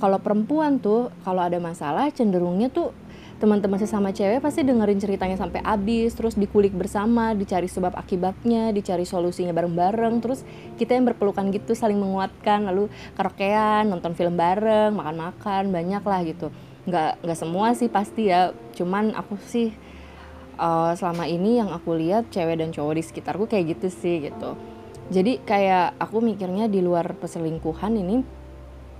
Kalau 0.00 0.16
perempuan 0.16 0.80
tuh 0.80 1.12
kalau 1.22 1.44
ada 1.44 1.60
masalah 1.60 2.08
cenderungnya 2.08 2.72
tuh 2.72 2.96
teman-teman 3.40 3.80
sesama 3.80 4.12
cewek 4.12 4.44
pasti 4.44 4.60
dengerin 4.60 5.00
ceritanya 5.00 5.36
sampai 5.40 5.64
habis, 5.64 6.12
terus 6.12 6.36
dikulik 6.36 6.76
bersama, 6.76 7.32
dicari 7.32 7.68
sebab 7.72 7.96
akibatnya, 7.96 8.68
dicari 8.68 9.08
solusinya 9.08 9.56
bareng-bareng, 9.56 10.20
terus 10.20 10.44
kita 10.76 10.92
yang 10.92 11.08
berpelukan 11.08 11.48
gitu 11.48 11.72
saling 11.72 11.96
menguatkan, 11.96 12.68
lalu 12.68 12.92
karaokean, 13.16 13.88
nonton 13.88 14.12
film 14.12 14.36
bareng, 14.36 14.92
makan-makan, 14.92 15.72
banyak 15.72 16.04
lah 16.04 16.20
gitu. 16.28 16.52
Nggak 16.84 17.24
nggak 17.24 17.38
semua 17.40 17.72
sih 17.72 17.88
pasti 17.88 18.28
ya, 18.28 18.52
cuman 18.76 19.16
aku 19.16 19.40
sih 19.48 19.72
uh, 20.60 20.92
selama 20.92 21.24
ini 21.24 21.64
yang 21.64 21.72
aku 21.72 21.96
lihat 21.96 22.28
cewek 22.28 22.60
dan 22.60 22.76
cowok 22.76 22.92
di 23.00 23.02
sekitarku 23.04 23.48
kayak 23.48 23.76
gitu 23.76 23.88
sih 23.88 24.28
gitu. 24.28 24.52
Jadi 25.10 25.40
kayak 25.42 25.96
aku 25.96 26.20
mikirnya 26.20 26.68
di 26.68 26.84
luar 26.84 27.16
perselingkuhan 27.16 27.98
ini 27.98 28.16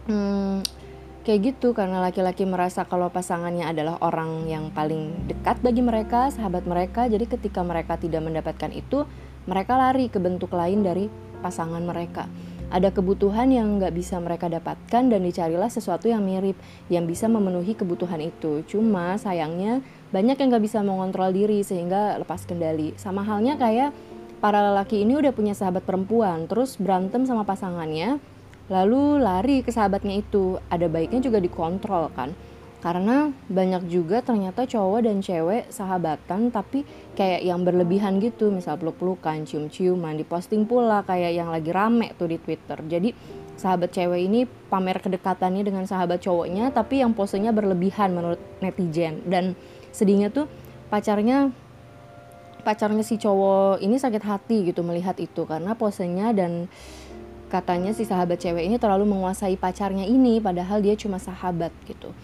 hmm, 0.08 0.79
kayak 1.20 1.52
gitu 1.52 1.76
karena 1.76 2.00
laki-laki 2.00 2.48
merasa 2.48 2.88
kalau 2.88 3.12
pasangannya 3.12 3.68
adalah 3.68 4.00
orang 4.00 4.48
yang 4.48 4.72
paling 4.72 5.28
dekat 5.28 5.60
bagi 5.60 5.84
mereka, 5.84 6.32
sahabat 6.32 6.64
mereka. 6.64 7.06
Jadi 7.06 7.28
ketika 7.28 7.60
mereka 7.60 8.00
tidak 8.00 8.24
mendapatkan 8.24 8.72
itu, 8.72 9.04
mereka 9.44 9.76
lari 9.76 10.08
ke 10.08 10.16
bentuk 10.16 10.52
lain 10.52 10.80
dari 10.80 11.12
pasangan 11.44 11.80
mereka. 11.84 12.28
Ada 12.70 12.94
kebutuhan 12.94 13.50
yang 13.50 13.82
nggak 13.82 13.90
bisa 13.98 14.22
mereka 14.22 14.46
dapatkan 14.46 15.10
dan 15.10 15.20
dicarilah 15.26 15.66
sesuatu 15.66 16.06
yang 16.06 16.22
mirip 16.22 16.54
yang 16.86 17.02
bisa 17.02 17.26
memenuhi 17.26 17.74
kebutuhan 17.74 18.22
itu. 18.22 18.62
Cuma 18.70 19.18
sayangnya 19.18 19.82
banyak 20.14 20.38
yang 20.38 20.48
nggak 20.54 20.64
bisa 20.64 20.78
mengontrol 20.86 21.34
diri 21.34 21.66
sehingga 21.66 22.14
lepas 22.22 22.46
kendali. 22.46 22.94
Sama 22.94 23.26
halnya 23.26 23.58
kayak 23.58 23.90
para 24.38 24.62
lelaki 24.70 25.02
ini 25.02 25.18
udah 25.18 25.34
punya 25.34 25.52
sahabat 25.52 25.82
perempuan, 25.82 26.46
terus 26.46 26.78
berantem 26.78 27.26
sama 27.26 27.42
pasangannya, 27.42 28.22
lalu 28.70 29.18
lari 29.18 29.66
ke 29.66 29.74
sahabatnya 29.74 30.22
itu. 30.22 30.56
Ada 30.70 30.86
baiknya 30.86 31.20
juga 31.20 31.42
dikontrol 31.42 32.08
kan? 32.14 32.32
Karena 32.80 33.28
banyak 33.28 33.92
juga 33.92 34.24
ternyata 34.24 34.64
cowok 34.64 35.04
dan 35.04 35.20
cewek 35.20 35.68
sahabatan 35.68 36.48
tapi 36.48 36.88
kayak 37.12 37.44
yang 37.44 37.60
berlebihan 37.60 38.16
gitu. 38.24 38.48
Misal 38.48 38.80
peluk-pelukan 38.80 39.44
cium-ciuman 39.44 40.16
diposting 40.16 40.64
pula 40.64 41.04
kayak 41.04 41.36
yang 41.36 41.52
lagi 41.52 41.68
rame 41.68 42.16
tuh 42.16 42.32
di 42.32 42.40
Twitter. 42.40 42.80
Jadi 42.80 43.12
sahabat 43.60 43.92
cewek 43.92 44.20
ini 44.24 44.48
pamer 44.48 44.96
kedekatannya 44.96 45.60
dengan 45.60 45.84
sahabat 45.84 46.24
cowoknya 46.24 46.72
tapi 46.72 47.04
yang 47.04 47.12
posenya 47.12 47.52
berlebihan 47.52 48.16
menurut 48.16 48.40
netizen. 48.64 49.28
Dan 49.28 49.52
sedihnya 49.92 50.32
tuh 50.32 50.48
pacarnya 50.88 51.52
pacarnya 52.64 53.04
si 53.04 53.20
cowok 53.20 53.84
ini 53.84 54.00
sakit 54.00 54.24
hati 54.24 54.72
gitu 54.72 54.80
melihat 54.80 55.20
itu. 55.20 55.44
Karena 55.44 55.76
posenya 55.76 56.32
dan 56.32 56.72
katanya 57.50 57.90
si 57.90 58.06
sahabat 58.06 58.38
cewek 58.38 58.62
ini 58.62 58.78
terlalu 58.78 59.10
menguasai 59.10 59.58
pacarnya 59.58 60.06
ini 60.06 60.38
padahal 60.38 60.78
dia 60.78 60.94
cuma 60.94 61.18
sahabat 61.18 61.74
gitu. 61.90 62.14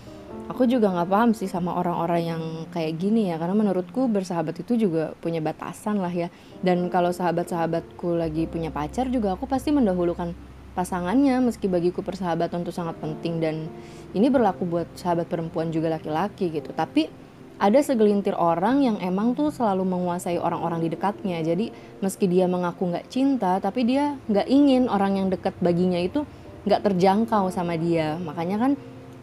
Aku 0.46 0.62
juga 0.70 0.94
nggak 0.94 1.10
paham 1.10 1.30
sih 1.34 1.50
sama 1.50 1.74
orang-orang 1.74 2.22
yang 2.22 2.42
kayak 2.70 3.02
gini 3.02 3.34
ya 3.34 3.36
karena 3.36 3.58
menurutku 3.58 4.06
bersahabat 4.06 4.62
itu 4.62 4.78
juga 4.78 5.18
punya 5.18 5.42
batasan 5.42 5.98
lah 5.98 6.14
ya. 6.14 6.30
Dan 6.62 6.86
kalau 6.86 7.10
sahabat-sahabatku 7.10 8.14
lagi 8.14 8.46
punya 8.46 8.70
pacar 8.70 9.10
juga 9.10 9.34
aku 9.34 9.50
pasti 9.50 9.74
mendahulukan 9.74 10.30
pasangannya 10.78 11.42
meski 11.42 11.66
bagiku 11.66 12.06
persahabatan 12.06 12.62
itu 12.62 12.70
sangat 12.70 12.94
penting. 13.02 13.42
Dan 13.42 13.66
ini 14.14 14.30
berlaku 14.30 14.62
buat 14.62 14.86
sahabat 14.94 15.26
perempuan 15.26 15.74
juga 15.74 15.90
laki-laki 15.90 16.54
gitu. 16.54 16.70
Tapi 16.70 17.25
ada 17.56 17.80
segelintir 17.80 18.36
orang 18.36 18.84
yang 18.84 18.96
emang 19.00 19.32
tuh 19.32 19.48
selalu 19.48 19.88
menguasai 19.88 20.36
orang-orang 20.36 20.84
di 20.84 20.88
dekatnya. 20.92 21.40
Jadi 21.40 21.72
meski 22.04 22.28
dia 22.28 22.44
mengaku 22.44 22.92
nggak 22.92 23.08
cinta 23.08 23.56
tapi 23.64 23.88
dia 23.88 24.20
nggak 24.28 24.46
ingin 24.48 24.92
orang 24.92 25.16
yang 25.16 25.28
dekat 25.32 25.56
baginya 25.64 25.96
itu 25.96 26.28
nggak 26.68 26.84
terjangkau 26.84 27.48
sama 27.48 27.80
dia. 27.80 28.20
Makanya 28.20 28.60
kan 28.60 28.72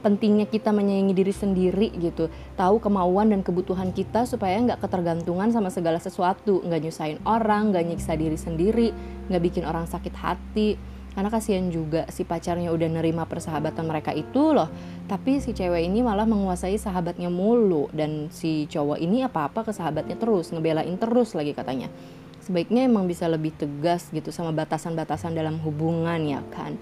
pentingnya 0.01 0.49
kita 0.49 0.73
menyayangi 0.73 1.13
diri 1.13 1.33
sendiri 1.33 1.87
gitu. 2.01 2.27
Tahu 2.57 2.81
kemauan 2.81 3.29
dan 3.29 3.45
kebutuhan 3.45 3.93
kita 3.93 4.25
supaya 4.25 4.57
nggak 4.65 4.81
ketergantungan 4.81 5.53
sama 5.53 5.69
segala 5.69 6.01
sesuatu. 6.01 6.65
Nggak 6.65 6.89
nyusahin 6.89 7.19
orang 7.29 7.69
nggak 7.69 7.85
nyiksa 7.85 8.17
diri 8.17 8.35
sendiri 8.35 8.89
nggak 9.29 9.41
bikin 9.45 9.63
orang 9.63 9.87
sakit 9.87 10.13
hati 10.19 10.92
karena 11.13 11.29
kasihan 11.29 11.69
juga 11.69 12.09
si 12.09 12.25
pacarnya 12.25 12.73
udah 12.73 12.89
nerima 12.89 13.29
persahabatan 13.29 13.85
mereka 13.85 14.09
itu 14.17 14.49
loh. 14.49 14.65
Tapi 15.05 15.37
si 15.37 15.53
cewek 15.53 15.85
ini 15.85 16.01
malah 16.01 16.25
menguasai 16.25 16.73
sahabatnya 16.81 17.29
mulu. 17.29 17.85
Dan 17.93 18.33
si 18.33 18.65
cowok 18.65 18.97
ini 18.97 19.21
apa-apa 19.21 19.61
ke 19.61 19.71
sahabatnya 19.71 20.17
terus 20.17 20.49
ngebelain 20.49 20.97
terus 20.97 21.37
lagi 21.37 21.53
katanya. 21.53 21.93
Sebaiknya 22.41 22.89
emang 22.89 23.05
bisa 23.05 23.29
lebih 23.29 23.53
tegas 23.53 24.09
gitu 24.09 24.33
sama 24.33 24.49
batasan-batasan 24.57 25.37
dalam 25.37 25.61
hubungan 25.61 26.17
ya 26.25 26.41
kan? 26.49 26.81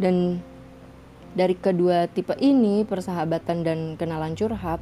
Dan 0.00 0.40
dari 1.36 1.52
kedua 1.52 2.08
tipe 2.08 2.32
ini 2.40 2.88
persahabatan 2.88 3.68
dan 3.68 3.78
kenalan 4.00 4.32
curhat 4.32 4.80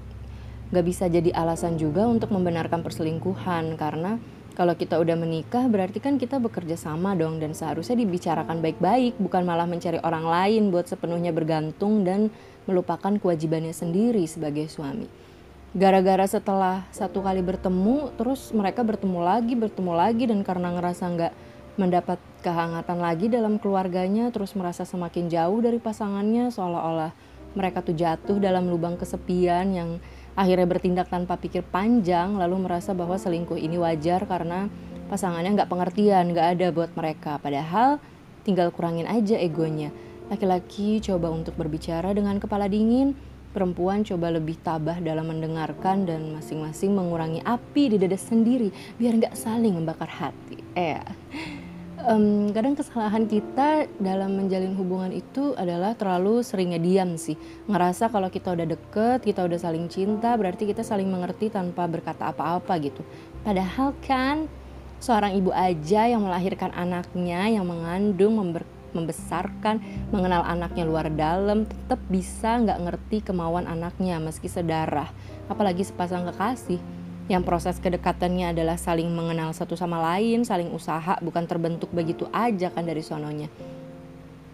gak 0.71 0.87
bisa 0.87 1.11
jadi 1.11 1.35
alasan 1.35 1.75
juga 1.75 2.07
untuk 2.07 2.31
membenarkan 2.31 2.87
perselingkuhan. 2.87 3.75
Karena 3.75 4.23
kalau 4.57 4.73
kita 4.73 4.97
udah 4.97 5.15
menikah 5.21 5.69
berarti 5.69 6.01
kan 6.01 6.17
kita 6.17 6.41
bekerja 6.41 6.81
sama 6.81 7.13
dong 7.13 7.37
dan 7.37 7.53
seharusnya 7.53 8.01
dibicarakan 8.01 8.65
baik-baik 8.65 9.21
bukan 9.21 9.45
malah 9.45 9.69
mencari 9.69 10.01
orang 10.01 10.25
lain 10.25 10.73
buat 10.73 10.89
sepenuhnya 10.89 11.31
bergantung 11.37 12.09
dan 12.09 12.33
melupakan 12.65 13.13
kewajibannya 13.21 13.77
sendiri 13.77 14.25
sebagai 14.25 14.67
suami. 14.73 15.07
Gara-gara 15.77 16.25
setelah 16.25 16.89
satu 16.89 17.21
kali 17.21 17.45
bertemu 17.45 18.17
terus 18.17 18.51
mereka 18.57 18.81
bertemu 18.81 19.21
lagi 19.21 19.53
bertemu 19.53 19.93
lagi 19.93 20.25
dan 20.25 20.41
karena 20.41 20.73
ngerasa 20.73 21.05
nggak 21.05 21.33
mendapat 21.77 22.17
kehangatan 22.41 22.97
lagi 22.97 23.29
dalam 23.29 23.61
keluarganya 23.61 24.33
terus 24.33 24.57
merasa 24.57 24.89
semakin 24.89 25.29
jauh 25.29 25.61
dari 25.61 25.77
pasangannya 25.77 26.49
seolah-olah 26.49 27.13
mereka 27.53 27.85
tuh 27.85 27.93
jatuh 27.93 28.41
dalam 28.41 28.73
lubang 28.73 28.97
kesepian 28.97 29.77
yang 29.77 29.91
akhirnya 30.37 30.69
bertindak 30.69 31.09
tanpa 31.09 31.41
pikir 31.41 31.65
panjang 31.65 32.37
lalu 32.37 32.69
merasa 32.69 32.93
bahwa 32.93 33.17
selingkuh 33.17 33.57
ini 33.57 33.81
wajar 33.81 34.29
karena 34.29 34.69
pasangannya 35.09 35.57
nggak 35.57 35.71
pengertian 35.73 36.31
nggak 36.31 36.49
ada 36.61 36.67
buat 36.71 36.93
mereka. 36.93 37.41
Padahal 37.41 37.99
tinggal 38.45 38.71
kurangin 38.71 39.09
aja 39.09 39.41
egonya. 39.41 39.91
Laki-laki 40.29 41.01
coba 41.01 41.33
untuk 41.33 41.57
berbicara 41.57 42.13
dengan 42.13 42.37
kepala 42.37 42.69
dingin 42.69 43.17
perempuan 43.57 44.05
coba 44.05 44.37
lebih 44.37 44.61
tabah 44.61 45.01
dalam 45.01 45.33
mendengarkan 45.33 46.05
dan 46.05 46.29
masing-masing 46.37 46.93
mengurangi 46.93 47.41
api 47.41 47.95
di 47.95 47.97
dada 47.97 48.21
sendiri 48.21 48.69
biar 49.01 49.17
nggak 49.17 49.33
saling 49.33 49.73
membakar 49.73 50.13
hati. 50.13 50.61
Eh 50.77 51.01
um, 52.07 52.55
kadang 52.55 52.79
kesalahan 52.79 53.27
kita 53.27 53.91
dalam 53.99 54.39
menjalin 54.39 54.73
hubungan 54.79 55.11
itu 55.11 55.53
adalah 55.59 55.99
terlalu 55.99 56.41
seringnya 56.41 56.79
diam 56.79 57.19
sih. 57.19 57.35
Ngerasa 57.67 58.09
kalau 58.09 58.31
kita 58.31 58.55
udah 58.55 58.67
deket 58.67 59.27
kita 59.27 59.43
udah 59.43 59.59
saling 59.59 59.91
cinta 59.91 60.39
berarti 60.39 60.71
kita 60.71 60.87
saling 60.87 61.11
mengerti 61.11 61.51
tanpa 61.51 61.85
berkata 61.91 62.31
apa-apa 62.31 62.79
gitu. 62.79 63.03
Padahal 63.43 63.93
kan 64.07 64.47
seorang 65.03 65.37
ibu 65.37 65.51
aja 65.53 66.09
yang 66.09 66.25
melahirkan 66.25 66.73
anaknya 66.73 67.51
yang 67.51 67.67
mengandung 67.67 68.39
member 68.39 68.65
membesarkan, 68.97 69.77
mengenal 70.09 70.41
anaknya 70.41 70.89
luar 70.89 71.13
dalam, 71.13 71.69
tetap 71.69 72.01
bisa 72.09 72.57
nggak 72.57 72.81
ngerti 72.81 73.21
kemauan 73.29 73.69
anaknya 73.69 74.17
meski 74.17 74.49
sedarah, 74.49 75.13
apalagi 75.53 75.85
sepasang 75.85 76.25
kekasih 76.33 76.81
yang 77.27 77.43
proses 77.43 77.83
kedekatannya 77.83 78.55
adalah 78.55 78.79
saling 78.79 79.11
mengenal 79.11 79.51
satu 79.51 79.75
sama 79.75 79.99
lain, 79.99 80.47
saling 80.47 80.71
usaha, 80.71 81.19
bukan 81.19 81.45
terbentuk 81.51 81.91
begitu 81.91 82.31
aja 82.31 82.71
kan 82.71 82.87
dari 82.87 83.03
sononya. 83.03 83.51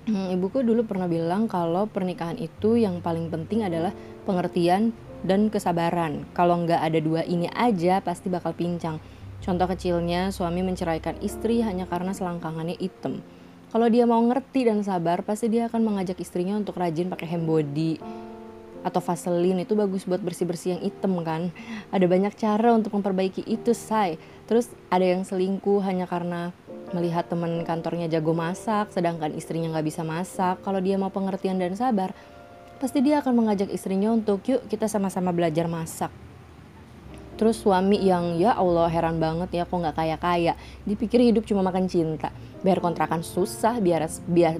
Hmm, 0.02 0.34
ibuku 0.34 0.66
dulu 0.66 0.82
pernah 0.82 1.06
bilang 1.06 1.46
kalau 1.46 1.86
pernikahan 1.86 2.34
itu 2.40 2.74
yang 2.74 2.98
paling 3.04 3.30
penting 3.30 3.62
adalah 3.62 3.94
pengertian 4.26 4.90
dan 5.22 5.46
kesabaran. 5.52 6.26
Kalau 6.34 6.58
nggak 6.64 6.80
ada 6.82 6.98
dua 6.98 7.22
ini 7.22 7.46
aja 7.54 8.02
pasti 8.02 8.26
bakal 8.26 8.56
pincang. 8.56 8.98
Contoh 9.42 9.70
kecilnya 9.70 10.34
suami 10.34 10.62
menceraikan 10.66 11.18
istri 11.22 11.62
hanya 11.62 11.86
karena 11.86 12.10
selangkangannya 12.10 12.78
hitam. 12.82 13.22
Kalau 13.70 13.88
dia 13.88 14.04
mau 14.04 14.20
ngerti 14.20 14.68
dan 14.68 14.84
sabar, 14.84 15.24
pasti 15.24 15.48
dia 15.48 15.70
akan 15.70 15.80
mengajak 15.80 16.20
istrinya 16.20 16.60
untuk 16.60 16.76
rajin 16.76 17.08
pakai 17.08 17.24
hand 17.24 17.48
body, 17.48 17.96
atau 18.82 19.02
Vaseline 19.02 19.66
itu 19.66 19.74
bagus 19.74 20.06
buat 20.06 20.22
bersih-bersih 20.22 20.78
yang 20.78 20.82
hitam 20.82 21.18
kan. 21.26 21.50
Ada 21.90 22.06
banyak 22.06 22.34
cara 22.38 22.74
untuk 22.74 22.94
memperbaiki 22.94 23.46
itu, 23.46 23.74
say. 23.74 24.18
Terus 24.46 24.70
ada 24.92 25.02
yang 25.02 25.22
selingkuh 25.26 25.82
hanya 25.82 26.06
karena 26.06 26.54
melihat 26.92 27.26
teman 27.26 27.64
kantornya 27.64 28.06
jago 28.06 28.36
masak, 28.36 28.92
sedangkan 28.92 29.32
istrinya 29.34 29.72
nggak 29.72 29.86
bisa 29.86 30.02
masak. 30.04 30.60
Kalau 30.60 30.78
dia 30.78 31.00
mau 31.00 31.08
pengertian 31.08 31.56
dan 31.56 31.74
sabar, 31.74 32.12
pasti 32.78 33.00
dia 33.00 33.24
akan 33.24 33.32
mengajak 33.32 33.72
istrinya 33.72 34.12
untuk 34.12 34.44
yuk 34.44 34.68
kita 34.68 34.86
sama-sama 34.86 35.32
belajar 35.32 35.66
masak. 35.66 36.21
Terus 37.42 37.58
suami 37.58 37.98
yang 37.98 38.38
ya 38.38 38.54
Allah 38.54 38.86
heran 38.86 39.18
banget 39.18 39.50
ya 39.50 39.66
kok 39.66 39.74
nggak 39.74 39.98
kaya-kaya. 39.98 40.54
Dipikir 40.86 41.18
hidup 41.18 41.42
cuma 41.42 41.58
makan 41.66 41.90
cinta. 41.90 42.30
Biar 42.62 42.78
kontrakan 42.78 43.26
susah, 43.26 43.82
biar 43.82 44.06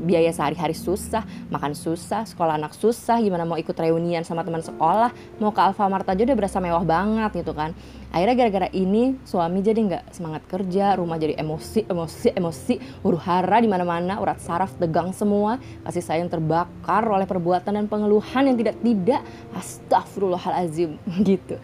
biaya 0.02 0.34
sehari-hari 0.34 0.74
susah, 0.74 1.22
makan 1.46 1.78
susah, 1.78 2.26
sekolah 2.26 2.58
anak 2.58 2.74
susah, 2.74 3.22
gimana 3.22 3.46
mau 3.46 3.54
ikut 3.54 3.78
reunian 3.78 4.26
sama 4.26 4.42
teman 4.42 4.66
sekolah, 4.66 5.14
mau 5.38 5.54
ke 5.54 5.62
Alfamart 5.62 6.10
aja 6.10 6.26
udah 6.26 6.34
berasa 6.34 6.58
mewah 6.58 6.82
banget 6.82 7.46
gitu 7.46 7.54
kan. 7.54 7.70
Akhirnya 8.10 8.34
gara-gara 8.34 8.68
ini 8.74 9.14
suami 9.22 9.62
jadi 9.62 9.78
nggak 9.78 10.04
semangat 10.18 10.42
kerja, 10.50 10.98
rumah 10.98 11.22
jadi 11.22 11.38
emosi, 11.38 11.86
emosi, 11.86 12.34
emosi, 12.34 12.74
huru 13.06 13.14
hara 13.22 13.62
di 13.62 13.70
mana-mana, 13.70 14.18
urat 14.18 14.42
saraf 14.42 14.74
tegang 14.74 15.14
semua, 15.14 15.62
kasih 15.86 16.02
sayang 16.02 16.26
terbakar 16.26 17.06
oleh 17.06 17.30
perbuatan 17.30 17.78
dan 17.78 17.86
pengeluhan 17.86 18.50
yang 18.50 18.58
tidak-tidak. 18.58 19.22
Astagfirullahalazim 19.54 20.98
gitu 21.30 21.62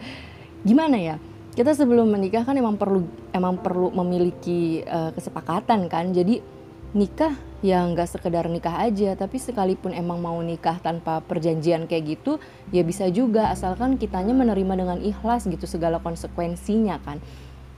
gimana 0.63 0.97
ya? 0.99 1.15
Kita 1.55 1.75
sebelum 1.75 2.07
menikah 2.07 2.47
kan 2.47 2.55
emang 2.55 2.79
perlu 2.79 3.03
emang 3.35 3.59
perlu 3.59 3.91
memiliki 3.91 4.85
uh, 4.85 5.11
kesepakatan 5.11 5.91
kan. 5.91 6.15
Jadi 6.15 6.39
nikah 6.95 7.35
ya 7.59 7.83
nggak 7.83 8.07
sekedar 8.07 8.47
nikah 8.47 8.81
aja 8.81 9.13
tapi 9.19 9.35
sekalipun 9.37 9.91
emang 9.91 10.23
mau 10.23 10.39
nikah 10.39 10.79
tanpa 10.79 11.19
perjanjian 11.21 11.85
kayak 11.85 12.19
gitu 12.19 12.39
ya 12.71 12.85
bisa 12.85 13.11
juga. 13.11 13.51
Asalkan 13.51 13.99
kitanya 13.99 14.31
menerima 14.31 14.73
dengan 14.79 14.99
ikhlas 15.03 15.49
gitu 15.51 15.67
segala 15.67 15.99
konsekuensinya 15.99 17.01
kan. 17.03 17.19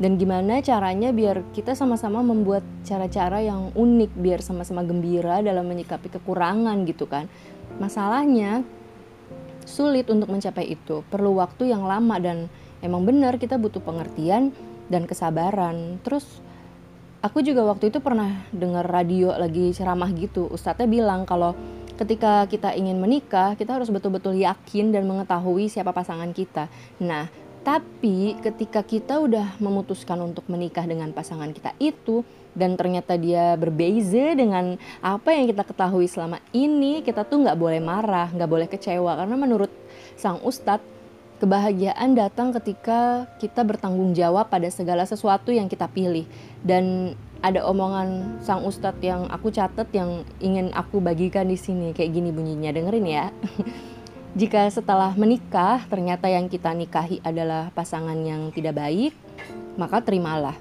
Dan 0.02 0.18
gimana 0.18 0.66
caranya 0.66 1.14
biar 1.14 1.46
kita 1.54 1.78
sama-sama 1.78 2.26
membuat 2.26 2.66
cara-cara 2.82 3.38
yang 3.46 3.70
unik 3.78 4.12
biar 4.18 4.42
sama-sama 4.42 4.82
gembira 4.82 5.46
dalam 5.46 5.70
menyikapi 5.70 6.10
kekurangan 6.10 6.90
gitu 6.90 7.06
kan. 7.06 7.30
Masalahnya 7.78 8.66
sulit 9.62 10.10
untuk 10.10 10.34
mencapai 10.34 10.74
itu. 10.74 11.06
Perlu 11.06 11.38
waktu 11.38 11.70
yang 11.70 11.86
lama 11.86 12.18
dan 12.18 12.50
emang 12.82 13.06
benar 13.08 13.38
kita 13.38 13.56
butuh 13.62 13.80
pengertian 13.82 14.52
dan 14.92 15.08
kesabaran. 15.08 16.02
Terus 16.04 16.26
aku 17.24 17.46
juga 17.46 17.64
waktu 17.64 17.94
itu 17.94 18.02
pernah 18.02 18.44
dengar 18.52 18.84
radio 18.84 19.32
lagi 19.38 19.72
ceramah 19.72 20.10
gitu. 20.12 20.50
Ustadznya 20.52 20.90
bilang 20.90 21.24
kalau 21.24 21.56
ketika 21.96 22.50
kita 22.50 22.74
ingin 22.74 22.98
menikah, 22.98 23.54
kita 23.54 23.78
harus 23.78 23.94
betul-betul 23.94 24.34
yakin 24.34 24.90
dan 24.90 25.06
mengetahui 25.06 25.70
siapa 25.70 25.94
pasangan 25.94 26.34
kita. 26.34 26.66
Nah, 26.98 27.30
tapi 27.62 28.34
ketika 28.42 28.82
kita 28.82 29.22
udah 29.22 29.62
memutuskan 29.62 30.18
untuk 30.26 30.50
menikah 30.50 30.82
dengan 30.90 31.14
pasangan 31.14 31.54
kita 31.54 31.78
itu 31.78 32.26
dan 32.58 32.74
ternyata 32.74 33.16
dia 33.22 33.54
berbeza 33.54 34.34
dengan 34.34 34.82
apa 35.00 35.30
yang 35.30 35.46
kita 35.46 35.62
ketahui 35.62 36.10
selama 36.10 36.42
ini, 36.58 37.06
kita 37.06 37.22
tuh 37.22 37.46
nggak 37.46 37.56
boleh 37.56 37.78
marah, 37.78 38.34
nggak 38.34 38.50
boleh 38.50 38.68
kecewa 38.68 39.14
karena 39.14 39.38
menurut 39.38 39.70
sang 40.18 40.42
ustadz 40.42 41.00
kebahagiaan 41.42 42.14
datang 42.14 42.54
ketika 42.54 43.26
kita 43.42 43.66
bertanggung 43.66 44.14
jawab 44.14 44.54
pada 44.54 44.70
segala 44.70 45.10
sesuatu 45.10 45.50
yang 45.50 45.66
kita 45.66 45.90
pilih. 45.90 46.30
Dan 46.62 47.18
ada 47.42 47.66
omongan 47.66 48.38
sang 48.46 48.62
ustadz 48.62 49.02
yang 49.02 49.26
aku 49.34 49.50
catat 49.50 49.90
yang 49.90 50.22
ingin 50.38 50.70
aku 50.78 51.02
bagikan 51.02 51.50
di 51.50 51.58
sini. 51.58 51.98
Kayak 51.98 52.22
gini 52.22 52.30
bunyinya 52.30 52.70
dengerin 52.70 53.08
ya. 53.10 53.26
Jika 54.40 54.70
setelah 54.70 55.18
menikah 55.18 55.82
ternyata 55.90 56.30
yang 56.30 56.46
kita 56.46 56.72
nikahi 56.72 57.20
adalah 57.26 57.74
pasangan 57.74 58.16
yang 58.22 58.54
tidak 58.54 58.78
baik 58.78 59.18
maka 59.82 60.06
terimalah. 60.06 60.56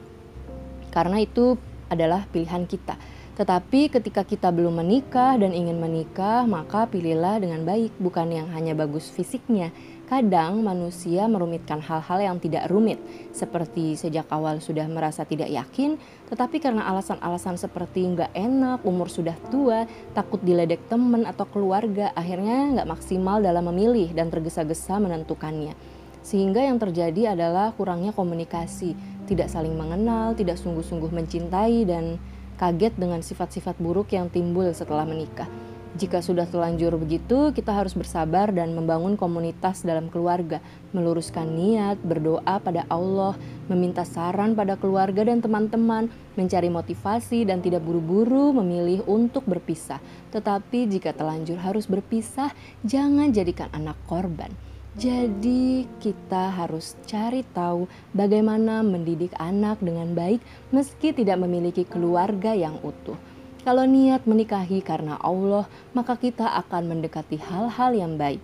Karena 0.88 1.20
itu 1.20 1.60
adalah 1.92 2.26
pilihan 2.32 2.64
kita. 2.64 2.96
Tetapi 3.38 3.88
ketika 3.88 4.20
kita 4.20 4.52
belum 4.52 4.84
menikah 4.84 5.38
dan 5.40 5.56
ingin 5.56 5.80
menikah, 5.80 6.44
maka 6.44 6.84
pilihlah 6.84 7.40
dengan 7.40 7.64
baik, 7.64 7.96
bukan 7.96 8.28
yang 8.28 8.48
hanya 8.52 8.76
bagus 8.76 9.08
fisiknya, 9.08 9.72
Kadang 10.10 10.66
manusia 10.66 11.30
merumitkan 11.30 11.78
hal-hal 11.78 12.18
yang 12.18 12.42
tidak 12.42 12.66
rumit, 12.66 12.98
seperti 13.30 13.94
sejak 13.94 14.26
awal 14.34 14.58
sudah 14.58 14.82
merasa 14.90 15.22
tidak 15.22 15.46
yakin, 15.46 16.02
tetapi 16.26 16.58
karena 16.58 16.82
alasan-alasan 16.90 17.54
seperti 17.54 18.10
nggak 18.10 18.34
enak, 18.34 18.82
umur 18.82 19.06
sudah 19.06 19.38
tua, 19.54 19.86
takut 20.10 20.42
diledek 20.42 20.82
teman 20.90 21.22
atau 21.30 21.46
keluarga, 21.46 22.10
akhirnya 22.18 22.74
nggak 22.74 22.90
maksimal 22.90 23.38
dalam 23.38 23.70
memilih 23.70 24.10
dan 24.10 24.34
tergesa-gesa 24.34 24.98
menentukannya. 24.98 25.78
Sehingga 26.26 26.58
yang 26.58 26.82
terjadi 26.82 27.38
adalah 27.38 27.70
kurangnya 27.78 28.10
komunikasi, 28.10 28.98
tidak 29.30 29.46
saling 29.46 29.78
mengenal, 29.78 30.34
tidak 30.34 30.58
sungguh-sungguh 30.58 31.14
mencintai, 31.14 31.86
dan 31.86 32.18
kaget 32.58 32.98
dengan 32.98 33.22
sifat-sifat 33.22 33.78
buruk 33.78 34.10
yang 34.10 34.26
timbul 34.26 34.66
setelah 34.74 35.06
menikah. 35.06 35.69
Jika 35.90 36.22
sudah 36.22 36.46
telanjur 36.46 36.94
begitu, 36.94 37.50
kita 37.50 37.74
harus 37.74 37.98
bersabar 37.98 38.54
dan 38.54 38.78
membangun 38.78 39.18
komunitas 39.18 39.82
dalam 39.82 40.06
keluarga, 40.06 40.62
meluruskan 40.94 41.50
niat, 41.50 41.98
berdoa 42.06 42.62
pada 42.62 42.86
Allah, 42.86 43.34
meminta 43.66 44.06
saran 44.06 44.54
pada 44.54 44.78
keluarga 44.78 45.26
dan 45.26 45.42
teman-teman, 45.42 46.06
mencari 46.38 46.70
motivasi 46.70 47.42
dan 47.42 47.58
tidak 47.58 47.82
buru-buru 47.82 48.54
memilih 48.54 49.02
untuk 49.10 49.42
berpisah. 49.50 49.98
Tetapi 50.30 50.86
jika 50.86 51.10
telanjur 51.10 51.58
harus 51.58 51.90
berpisah, 51.90 52.54
jangan 52.86 53.34
jadikan 53.34 53.66
anak 53.74 53.98
korban. 54.06 54.54
Jadi, 54.94 55.90
kita 55.98 56.54
harus 56.54 56.94
cari 57.02 57.42
tahu 57.50 57.90
bagaimana 58.14 58.86
mendidik 58.86 59.34
anak 59.38 59.82
dengan 59.82 60.14
baik 60.14 60.38
meski 60.70 61.10
tidak 61.10 61.42
memiliki 61.42 61.82
keluarga 61.82 62.54
yang 62.54 62.78
utuh. 62.82 63.18
Kalau 63.60 63.84
niat 63.84 64.24
menikahi 64.24 64.80
karena 64.80 65.20
Allah, 65.20 65.68
maka 65.92 66.16
kita 66.16 66.48
akan 66.64 66.96
mendekati 66.96 67.36
hal-hal 67.36 67.92
yang 67.92 68.16
baik. 68.16 68.40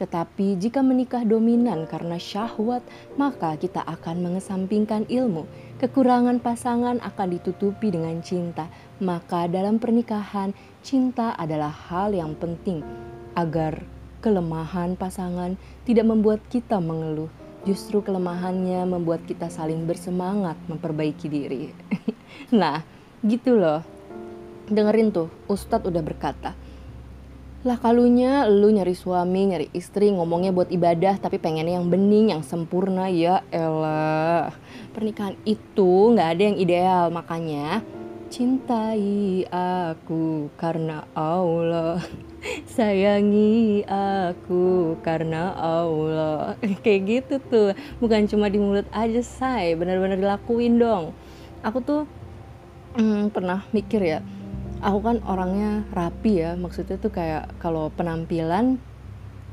Tetapi 0.00 0.56
jika 0.56 0.80
menikah 0.80 1.28
dominan 1.28 1.84
karena 1.84 2.16
syahwat, 2.16 2.80
maka 3.20 3.52
kita 3.60 3.84
akan 3.84 4.24
mengesampingkan 4.24 5.04
ilmu. 5.12 5.44
Kekurangan 5.76 6.40
pasangan 6.40 7.04
akan 7.04 7.28
ditutupi 7.36 7.92
dengan 7.92 8.24
cinta. 8.24 8.72
Maka 8.96 9.44
dalam 9.44 9.76
pernikahan, 9.76 10.56
cinta 10.80 11.36
adalah 11.36 11.72
hal 11.92 12.16
yang 12.16 12.32
penting 12.32 12.80
agar 13.36 13.84
kelemahan 14.24 14.96
pasangan 14.96 15.60
tidak 15.84 16.08
membuat 16.08 16.40
kita 16.48 16.80
mengeluh. 16.80 17.28
Justru 17.68 18.00
kelemahannya 18.00 18.88
membuat 18.88 19.28
kita 19.28 19.52
saling 19.52 19.84
bersemangat 19.84 20.56
memperbaiki 20.64 21.28
diri. 21.28 21.76
nah, 22.56 22.80
gitu 23.20 23.52
loh 23.52 23.95
dengerin 24.66 25.14
tuh 25.14 25.30
Ustadz 25.46 25.86
udah 25.86 26.02
berkata 26.02 26.54
lah 27.66 27.82
kalunya 27.82 28.46
lu 28.46 28.70
nyari 28.70 28.94
suami 28.94 29.50
nyari 29.50 29.74
istri 29.74 30.14
ngomongnya 30.14 30.54
buat 30.54 30.70
ibadah 30.70 31.18
tapi 31.18 31.42
pengennya 31.42 31.82
yang 31.82 31.90
bening 31.90 32.30
yang 32.30 32.46
sempurna. 32.46 33.10
Ya 33.10 33.42
elah 33.50 34.54
pernikahan 34.94 35.34
itu 35.42 36.14
nggak 36.14 36.28
ada 36.30 36.42
yang 36.46 36.58
ideal 36.62 37.04
makanya 37.10 37.82
cintai 38.30 39.50
aku 39.50 40.46
karena 40.54 41.10
Allah. 41.10 41.98
Sayangi 42.78 43.82
aku 43.90 44.94
karena 45.02 45.50
Allah. 45.58 46.54
Kayak 46.86 47.02
gitu 47.02 47.34
tuh 47.50 47.68
bukan 47.98 48.30
cuma 48.30 48.46
di 48.46 48.62
mulut 48.62 48.86
aja 48.94 49.26
say. 49.26 49.74
Benar-benar 49.74 50.22
dilakuin 50.22 50.78
dong. 50.78 51.10
Aku 51.66 51.82
tuh 51.82 52.06
hmm, 52.94 53.34
pernah 53.34 53.66
mikir 53.74 54.06
ya 54.06 54.22
aku 54.80 54.98
kan 55.00 55.16
orangnya 55.24 55.84
rapi 55.92 56.42
ya 56.42 56.52
maksudnya 56.56 57.00
tuh 57.00 57.12
kayak 57.12 57.56
kalau 57.62 57.88
penampilan 57.94 58.76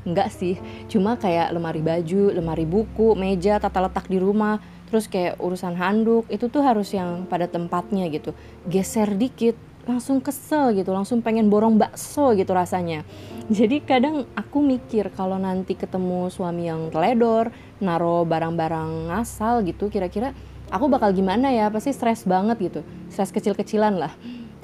enggak 0.04 0.28
sih. 0.30 0.60
Cuma 0.86 1.16
kayak 1.16 1.52
lemari 1.52 1.80
baju 1.80 2.32
lemari 2.32 2.68
buku 2.68 3.16
meja 3.16 3.56
tata 3.56 3.80
letak 3.80 4.06
di 4.08 4.20
rumah 4.20 4.60
terus 4.88 5.08
kayak 5.10 5.40
urusan 5.40 5.74
handuk 5.74 6.28
itu 6.30 6.46
tuh 6.46 6.62
harus 6.62 6.92
yang 6.92 7.24
pada 7.26 7.48
tempatnya 7.48 8.06
gitu. 8.12 8.36
Geser 8.68 9.16
dikit 9.16 9.56
langsung 9.84 10.20
kesel 10.24 10.72
gitu 10.72 10.96
langsung 10.96 11.20
pengen 11.20 11.48
borong 11.52 11.76
bakso 11.76 12.32
gitu 12.36 12.52
rasanya. 12.52 13.04
Jadi 13.52 13.84
kadang 13.84 14.24
aku 14.32 14.64
mikir 14.64 15.12
kalau 15.12 15.36
nanti 15.36 15.76
ketemu 15.76 16.32
suami 16.32 16.68
yang 16.68 16.88
teledor 16.88 17.52
naro 17.80 18.24
barang-barang 18.24 19.12
ngasal 19.12 19.60
gitu 19.68 19.92
kira-kira 19.92 20.32
aku 20.72 20.88
bakal 20.88 21.12
gimana 21.12 21.52
ya? 21.52 21.68
Pasti 21.68 21.92
stres 21.92 22.24
banget 22.24 22.56
gitu. 22.60 22.80
Stres 23.12 23.32
kecil-kecilan 23.32 23.96
lah 24.00 24.12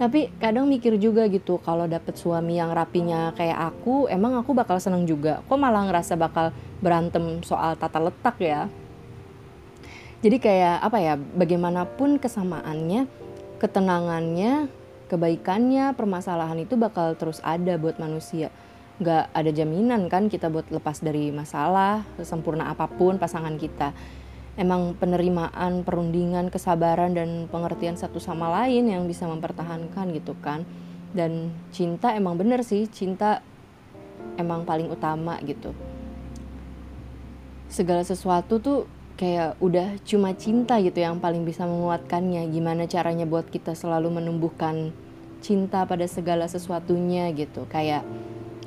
tapi 0.00 0.32
kadang 0.40 0.64
mikir 0.64 0.96
juga 0.96 1.28
gitu 1.28 1.60
kalau 1.60 1.84
dapet 1.84 2.16
suami 2.16 2.56
yang 2.56 2.72
rapinya 2.72 3.36
kayak 3.36 3.76
aku 3.76 4.08
emang 4.08 4.32
aku 4.40 4.56
bakal 4.56 4.80
seneng 4.80 5.04
juga. 5.04 5.44
Kok 5.44 5.60
malah 5.60 5.84
ngerasa 5.84 6.16
bakal 6.16 6.56
berantem 6.80 7.44
soal 7.44 7.76
tata 7.76 8.00
letak 8.00 8.40
ya? 8.40 8.64
Jadi 10.24 10.40
kayak 10.40 10.80
apa 10.80 10.98
ya 11.04 11.20
bagaimanapun 11.20 12.16
kesamaannya 12.16 13.04
ketenangannya 13.60 14.72
kebaikannya 15.12 15.92
permasalahan 15.92 16.64
itu 16.64 16.80
bakal 16.80 17.12
terus 17.12 17.44
ada 17.44 17.76
buat 17.76 18.00
manusia. 18.00 18.48
Nggak 19.04 19.36
ada 19.36 19.50
jaminan 19.52 20.08
kan 20.08 20.32
kita 20.32 20.48
buat 20.48 20.64
lepas 20.72 21.04
dari 21.04 21.28
masalah 21.28 22.08
sempurna 22.24 22.72
apa 22.72 22.88
pun 22.88 23.20
pasangan 23.20 23.60
kita 23.60 23.92
emang 24.61 24.92
penerimaan, 25.01 25.88
perundingan, 25.88 26.53
kesabaran 26.53 27.16
dan 27.16 27.49
pengertian 27.49 27.96
satu 27.96 28.20
sama 28.20 28.53
lain 28.61 28.92
yang 28.92 29.09
bisa 29.09 29.25
mempertahankan 29.25 30.12
gitu 30.12 30.37
kan. 30.44 30.68
Dan 31.16 31.49
cinta 31.73 32.12
emang 32.12 32.37
bener 32.37 32.61
sih, 32.61 32.85
cinta 32.85 33.40
emang 34.37 34.68
paling 34.68 34.92
utama 34.92 35.40
gitu. 35.49 35.73
Segala 37.73 38.05
sesuatu 38.05 38.61
tuh 38.61 38.85
kayak 39.16 39.57
udah 39.64 39.96
cuma 40.05 40.37
cinta 40.37 40.77
gitu 40.85 41.01
yang 41.01 41.16
paling 41.25 41.49
bisa 41.49 41.64
menguatkannya. 41.64 42.44
Gimana 42.53 42.85
caranya 42.85 43.25
buat 43.25 43.49
kita 43.49 43.73
selalu 43.73 44.20
menumbuhkan 44.20 44.92
cinta 45.40 45.88
pada 45.88 46.05
segala 46.05 46.44
sesuatunya 46.44 47.33
gitu. 47.33 47.64
Kayak 47.73 48.05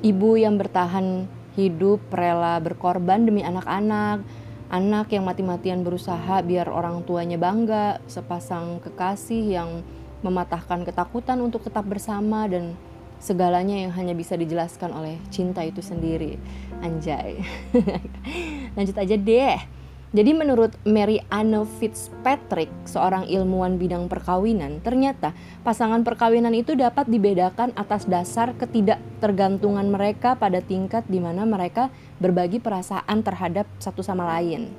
ibu 0.02 0.34
yang 0.34 0.58
bertahan 0.58 1.30
hidup 1.54 2.02
rela 2.10 2.58
berkorban 2.58 3.22
demi 3.30 3.46
anak-anak 3.46 4.26
anak 4.74 5.14
yang 5.14 5.22
mati-matian 5.22 5.86
berusaha 5.86 6.42
biar 6.42 6.66
orang 6.66 7.06
tuanya 7.06 7.38
bangga, 7.38 8.02
sepasang 8.10 8.82
kekasih 8.82 9.54
yang 9.54 9.70
mematahkan 10.26 10.82
ketakutan 10.82 11.38
untuk 11.38 11.62
tetap 11.62 11.86
bersama 11.86 12.50
dan 12.50 12.74
segalanya 13.22 13.78
yang 13.78 13.94
hanya 13.94 14.18
bisa 14.18 14.34
dijelaskan 14.34 14.90
oleh 14.90 15.14
cinta 15.30 15.62
itu 15.62 15.78
sendiri. 15.78 16.42
Anjay. 16.82 17.38
Lanjut 18.76 18.98
aja 18.98 19.14
deh. 19.14 19.58
Jadi 20.14 20.30
menurut 20.30 20.70
Mary 20.86 21.18
Anne 21.26 21.66
Fitzpatrick, 21.66 22.70
seorang 22.86 23.26
ilmuwan 23.26 23.82
bidang 23.82 24.06
perkawinan, 24.06 24.78
ternyata 24.78 25.34
pasangan 25.66 26.06
perkawinan 26.06 26.54
itu 26.54 26.78
dapat 26.78 27.10
dibedakan 27.10 27.74
atas 27.74 28.06
dasar 28.06 28.54
ketidaktergantungan 28.54 29.90
mereka 29.90 30.38
pada 30.38 30.62
tingkat 30.62 31.02
di 31.10 31.18
mana 31.18 31.42
mereka 31.42 31.90
berbagi 32.22 32.62
perasaan 32.62 33.26
terhadap 33.26 33.66
satu 33.82 34.06
sama 34.06 34.22
lain. 34.38 34.70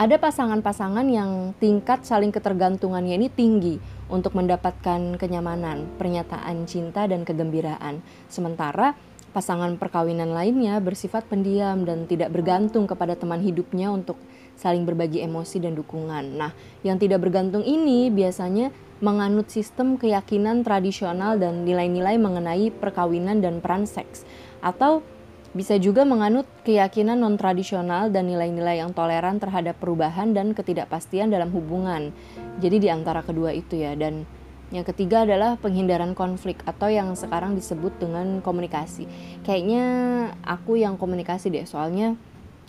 Ada 0.00 0.16
pasangan-pasangan 0.16 1.04
yang 1.04 1.52
tingkat 1.60 2.08
saling 2.08 2.32
ketergantungannya 2.32 3.20
ini 3.20 3.28
tinggi 3.28 3.76
untuk 4.08 4.32
mendapatkan 4.32 5.20
kenyamanan, 5.20 5.84
pernyataan 6.00 6.64
cinta 6.64 7.04
dan 7.04 7.20
kegembiraan. 7.28 8.00
Sementara 8.32 8.96
Pasangan 9.30 9.78
perkawinan 9.78 10.34
lainnya 10.34 10.82
bersifat 10.82 11.22
pendiam 11.30 11.86
dan 11.86 12.10
tidak 12.10 12.34
bergantung 12.34 12.90
kepada 12.90 13.14
teman 13.14 13.38
hidupnya 13.38 13.94
untuk 13.94 14.18
saling 14.58 14.82
berbagi 14.82 15.22
emosi 15.22 15.62
dan 15.62 15.78
dukungan. 15.78 16.34
Nah, 16.34 16.50
yang 16.82 16.98
tidak 16.98 17.22
bergantung 17.22 17.62
ini 17.62 18.10
biasanya 18.10 18.74
menganut 19.00 19.48
sistem 19.48 19.96
keyakinan 19.96 20.66
tradisional 20.66 21.40
dan 21.40 21.64
nilai-nilai 21.64 22.20
mengenai 22.20 22.68
perkawinan 22.74 23.40
dan 23.40 23.62
peran 23.64 23.88
seks 23.88 24.28
atau 24.60 25.00
bisa 25.50 25.74
juga 25.82 26.06
menganut 26.06 26.46
keyakinan 26.62 27.18
non-tradisional 27.18 28.12
dan 28.14 28.30
nilai-nilai 28.30 28.82
yang 28.82 28.94
toleran 28.94 29.42
terhadap 29.42 29.78
perubahan 29.82 30.30
dan 30.30 30.54
ketidakpastian 30.54 31.26
dalam 31.26 31.50
hubungan. 31.50 32.14
Jadi 32.62 32.86
di 32.86 32.88
antara 32.92 33.26
kedua 33.26 33.50
itu 33.50 33.78
ya 33.78 33.98
dan 33.98 34.26
yang 34.70 34.86
ketiga 34.86 35.26
adalah 35.26 35.58
penghindaran 35.58 36.14
konflik 36.14 36.62
atau 36.62 36.86
yang 36.86 37.18
sekarang 37.18 37.58
disebut 37.58 37.98
dengan 37.98 38.38
komunikasi. 38.38 39.10
Kayaknya 39.42 39.84
aku 40.46 40.78
yang 40.78 40.94
komunikasi 40.94 41.50
deh, 41.50 41.66
soalnya 41.66 42.14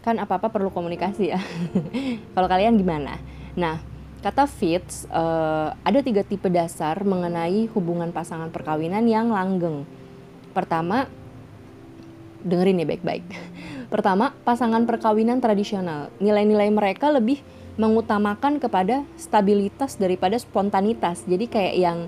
kan 0.02 0.18
apa-apa 0.18 0.50
perlu 0.50 0.74
komunikasi 0.74 1.30
ya. 1.30 1.38
Kalau 2.34 2.50
kalian 2.50 2.74
gimana? 2.82 3.22
Nah, 3.54 3.78
kata 4.26 4.50
Fitz, 4.50 5.06
uh, 5.14 5.78
ada 5.86 6.02
tiga 6.02 6.26
tipe 6.26 6.50
dasar 6.50 7.06
mengenai 7.06 7.70
hubungan 7.78 8.10
pasangan 8.10 8.50
perkawinan 8.50 9.06
yang 9.06 9.30
langgeng. 9.30 9.86
Pertama, 10.58 11.06
dengerin 12.42 12.82
ya 12.82 12.88
baik-baik. 12.90 13.26
Pertama, 13.94 14.34
pasangan 14.42 14.90
perkawinan 14.90 15.38
tradisional. 15.38 16.10
Nilai-nilai 16.18 16.74
mereka 16.74 17.14
lebih 17.14 17.46
mengutamakan 17.80 18.60
kepada 18.60 19.08
stabilitas 19.16 19.96
daripada 19.96 20.36
spontanitas. 20.36 21.24
Jadi 21.28 21.46
kayak 21.48 21.76
yang 21.78 22.00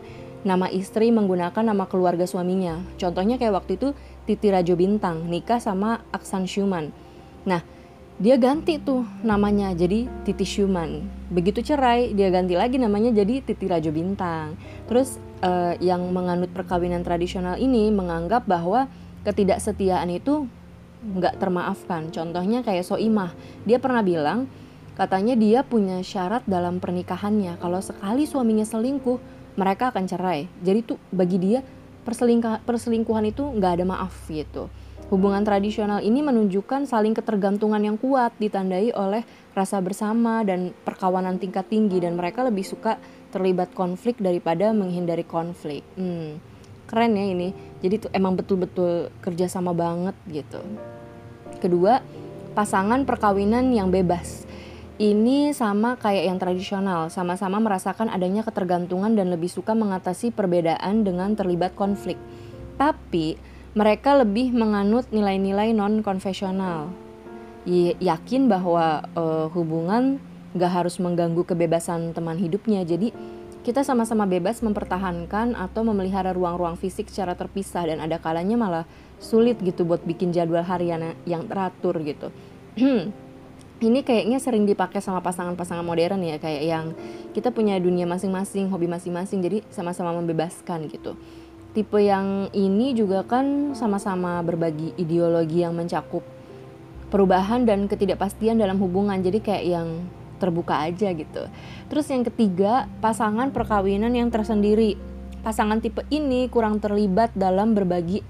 nama 0.44 0.68
istri 0.68 1.10
menggunakan 1.10 1.64
nama 1.64 1.88
keluarga 1.88 2.28
suaminya. 2.28 2.84
Contohnya 3.00 3.40
kayak 3.40 3.64
waktu 3.64 3.80
itu 3.80 3.96
Titi 4.28 4.52
Rajo 4.52 4.76
Bintang 4.76 5.28
nikah 5.32 5.60
sama 5.64 6.04
Aksan 6.12 6.48
Syuman. 6.48 6.92
Nah, 7.48 7.64
dia 8.20 8.36
ganti 8.38 8.78
tuh 8.78 9.08
namanya 9.24 9.72
jadi 9.72 10.06
Titi 10.28 10.44
Syuman. 10.44 11.04
Begitu 11.32 11.64
cerai, 11.64 12.12
dia 12.12 12.30
ganti 12.30 12.54
lagi 12.60 12.76
namanya 12.78 13.16
jadi 13.16 13.40
Titi 13.42 13.66
Rajo 13.66 13.90
Bintang. 13.90 14.60
Terus 14.86 15.18
eh, 15.42 15.80
yang 15.80 16.12
menganut 16.12 16.52
perkawinan 16.52 17.08
tradisional 17.08 17.56
ini 17.56 17.90
menganggap 17.90 18.44
bahwa 18.46 18.92
ketidaksetiaan 19.24 20.12
itu 20.12 20.46
nggak 21.04 21.40
termaafkan. 21.40 22.12
Contohnya 22.12 22.64
kayak 22.64 22.88
Soimah, 22.88 23.36
dia 23.68 23.80
pernah 23.80 24.04
bilang 24.04 24.48
katanya 24.94 25.34
dia 25.34 25.66
punya 25.66 26.02
syarat 26.06 26.46
dalam 26.46 26.78
pernikahannya 26.78 27.58
kalau 27.58 27.82
sekali 27.82 28.30
suaminya 28.30 28.66
selingkuh 28.66 29.18
mereka 29.58 29.94
akan 29.94 30.06
cerai. 30.10 30.50
Jadi 30.62 30.80
tuh 30.86 30.98
bagi 31.14 31.38
dia 31.38 31.60
perselingkuhan 32.68 33.26
itu 33.30 33.44
nggak 33.44 33.82
ada 33.82 33.86
maaf 33.86 34.14
gitu. 34.30 34.70
Hubungan 35.12 35.46
tradisional 35.46 36.02
ini 36.02 36.26
menunjukkan 36.26 36.90
saling 36.90 37.14
ketergantungan 37.14 37.82
yang 37.84 38.02
kuat 38.02 38.34
ditandai 38.42 38.96
oleh 38.98 39.22
rasa 39.54 39.78
bersama 39.84 40.42
dan 40.42 40.74
perkawanan 40.88 41.38
tingkat 41.38 41.70
tinggi 41.70 42.02
dan 42.02 42.18
mereka 42.18 42.42
lebih 42.42 42.66
suka 42.66 42.98
terlibat 43.30 43.70
konflik 43.78 44.18
daripada 44.18 44.74
menghindari 44.74 45.22
konflik. 45.22 45.86
Hmm 45.94 46.54
keren 46.94 47.18
ya 47.18 47.26
ini 47.26 47.50
jadi 47.82 47.96
tuh 48.06 48.12
emang 48.14 48.38
betul-betul 48.38 49.10
kerjasama 49.24 49.74
banget 49.74 50.14
gitu 50.30 50.62
kedua 51.58 52.06
pasangan 52.54 53.02
perkawinan 53.08 53.74
yang 53.74 53.90
bebas 53.90 54.46
ini 55.02 55.50
sama 55.58 55.98
kayak 55.98 56.26
yang 56.30 56.38
tradisional, 56.38 57.10
sama-sama 57.10 57.58
merasakan 57.58 58.14
adanya 58.14 58.46
ketergantungan 58.46 59.18
dan 59.18 59.34
lebih 59.34 59.50
suka 59.50 59.74
mengatasi 59.74 60.30
perbedaan 60.30 61.02
dengan 61.02 61.34
terlibat 61.34 61.74
konflik. 61.74 62.18
Tapi 62.78 63.42
mereka 63.74 64.14
lebih 64.22 64.54
menganut 64.54 65.10
nilai-nilai 65.10 65.74
non-konvensional. 65.74 66.94
Yakin 67.98 68.46
bahwa 68.46 69.02
uh, 69.18 69.50
hubungan 69.50 70.22
gak 70.54 70.86
harus 70.86 71.02
mengganggu 71.02 71.42
kebebasan 71.42 72.14
teman 72.14 72.38
hidupnya, 72.38 72.86
jadi 72.86 73.10
kita 73.66 73.82
sama-sama 73.82 74.28
bebas 74.30 74.60
mempertahankan 74.60 75.56
atau 75.56 75.82
memelihara 75.88 76.36
ruang-ruang 76.36 76.76
fisik 76.78 77.08
secara 77.10 77.34
terpisah 77.34 77.88
dan 77.88 78.04
ada 78.04 78.20
kalanya 78.20 78.60
malah 78.60 78.86
sulit 79.24 79.58
gitu 79.64 79.88
buat 79.88 80.04
bikin 80.04 80.36
jadwal 80.36 80.68
harian 80.68 81.16
yang 81.26 81.48
teratur 81.48 81.98
gitu. 82.04 82.30
ini 83.84 84.02
kayaknya 84.08 84.40
sering 84.40 84.64
dipakai 84.64 85.04
sama 85.04 85.20
pasangan-pasangan 85.20 85.84
modern 85.84 86.24
ya 86.24 86.40
kayak 86.40 86.64
yang 86.64 86.86
kita 87.36 87.52
punya 87.52 87.76
dunia 87.78 88.08
masing-masing, 88.08 88.72
hobi 88.72 88.88
masing-masing 88.88 89.44
jadi 89.44 89.60
sama-sama 89.68 90.16
membebaskan 90.16 90.88
gitu. 90.88 91.20
Tipe 91.74 92.00
yang 92.00 92.54
ini 92.54 92.94
juga 92.94 93.26
kan 93.26 93.74
sama-sama 93.74 94.40
berbagi 94.46 94.94
ideologi 94.96 95.66
yang 95.66 95.74
mencakup 95.74 96.22
perubahan 97.10 97.66
dan 97.66 97.90
ketidakpastian 97.90 98.62
dalam 98.62 98.78
hubungan. 98.78 99.18
Jadi 99.22 99.42
kayak 99.42 99.66
yang 99.66 99.88
terbuka 100.38 100.86
aja 100.86 101.10
gitu. 101.14 101.50
Terus 101.90 102.06
yang 102.14 102.26
ketiga, 102.26 102.86
pasangan 103.02 103.50
perkawinan 103.50 104.14
yang 104.14 104.30
tersendiri. 104.30 104.98
Pasangan 105.42 105.82
tipe 105.82 106.06
ini 106.14 106.46
kurang 106.48 106.78
terlibat 106.78 107.34
dalam 107.34 107.74
berbagi 107.74 108.22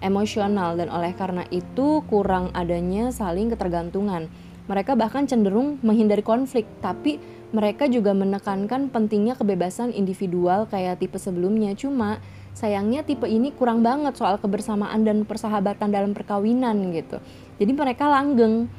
emosional 0.00 0.80
dan 0.80 0.88
oleh 0.88 1.12
karena 1.12 1.44
itu 1.52 2.02
kurang 2.08 2.52
adanya 2.56 3.12
saling 3.12 3.52
ketergantungan. 3.52 4.28
Mereka 4.70 4.94
bahkan 4.94 5.26
cenderung 5.26 5.82
menghindari 5.82 6.22
konflik, 6.22 6.62
tapi 6.78 7.18
mereka 7.50 7.90
juga 7.90 8.14
menekankan 8.14 8.86
pentingnya 8.94 9.34
kebebasan 9.34 9.90
individual 9.90 10.70
kayak 10.70 11.02
tipe 11.02 11.18
sebelumnya. 11.18 11.74
Cuma 11.74 12.22
sayangnya 12.54 13.02
tipe 13.02 13.26
ini 13.26 13.50
kurang 13.50 13.82
banget 13.82 14.14
soal 14.14 14.38
kebersamaan 14.38 15.02
dan 15.02 15.26
persahabatan 15.26 15.90
dalam 15.90 16.14
perkawinan 16.14 16.94
gitu. 16.94 17.18
Jadi 17.58 17.72
mereka 17.74 18.06
langgeng. 18.06 18.70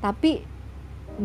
Tapi 0.00 0.40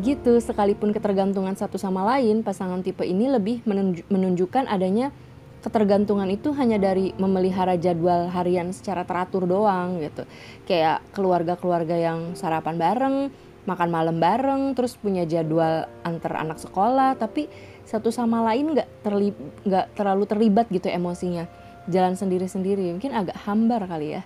gitu 0.03 0.41
sekalipun 0.41 0.89
ketergantungan 0.91 1.53
satu 1.53 1.77
sama 1.77 2.01
lain 2.03 2.41
pasangan 2.41 2.81
tipe 2.81 3.05
ini 3.05 3.29
lebih 3.29 3.61
menunjukkan 4.09 4.65
adanya 4.65 5.13
ketergantungan 5.61 6.27
itu 6.33 6.49
hanya 6.57 6.81
dari 6.81 7.13
memelihara 7.15 7.77
jadwal 7.77 8.27
harian 8.33 8.73
secara 8.73 9.05
teratur 9.05 9.45
doang 9.45 10.01
gitu 10.01 10.25
kayak 10.65 11.05
keluarga-keluarga 11.13 11.93
yang 11.95 12.33
sarapan 12.33 12.75
bareng 12.81 13.17
makan 13.63 13.89
malam 13.89 14.17
bareng 14.19 14.75
terus 14.75 14.99
punya 14.99 15.23
jadwal 15.23 15.87
antar 16.03 16.39
anak 16.39 16.59
sekolah 16.59 17.15
tapi 17.15 17.47
satu 17.83 18.11
sama 18.11 18.43
lain 18.51 18.75
nggak 18.75 18.89
terlib 19.03 19.35
nggak 19.63 19.85
terlalu 19.95 20.23
terlibat 20.27 20.67
gitu 20.71 20.87
emosinya 20.91 21.47
jalan 21.87 22.15
sendiri-sendiri 22.15 22.95
mungkin 22.95 23.11
agak 23.15 23.35
hambar 23.43 23.87
kali 23.87 24.19
ya 24.19 24.23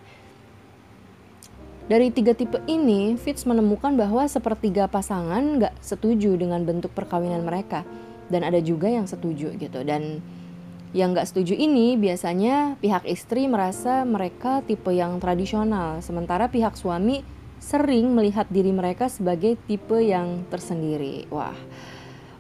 dari 1.87 2.11
tiga 2.11 2.35
tipe 2.35 2.59
ini, 2.67 3.15
Fitz 3.15 3.47
menemukan 3.47 3.95
bahwa 3.95 4.27
sepertiga 4.27 4.91
pasangan 4.91 5.39
nggak 5.39 5.79
setuju 5.79 6.35
dengan 6.35 6.67
bentuk 6.67 6.91
perkawinan 6.91 7.47
mereka. 7.47 7.87
Dan 8.27 8.43
ada 8.43 8.59
juga 8.59 8.91
yang 8.91 9.07
setuju 9.07 9.55
gitu. 9.55 9.87
Dan 9.87 10.19
yang 10.91 11.15
nggak 11.15 11.31
setuju 11.31 11.55
ini 11.55 11.95
biasanya 11.95 12.75
pihak 12.83 13.07
istri 13.07 13.47
merasa 13.47 14.03
mereka 14.03 14.59
tipe 14.67 14.91
yang 14.91 15.23
tradisional. 15.23 16.03
Sementara 16.03 16.51
pihak 16.51 16.75
suami 16.75 17.23
sering 17.57 18.13
melihat 18.13 18.47
diri 18.47 18.71
mereka 18.71 19.09
sebagai 19.11 19.57
tipe 19.65 19.97
yang 19.99 20.45
tersendiri. 20.47 21.25
Wah, 21.33 21.57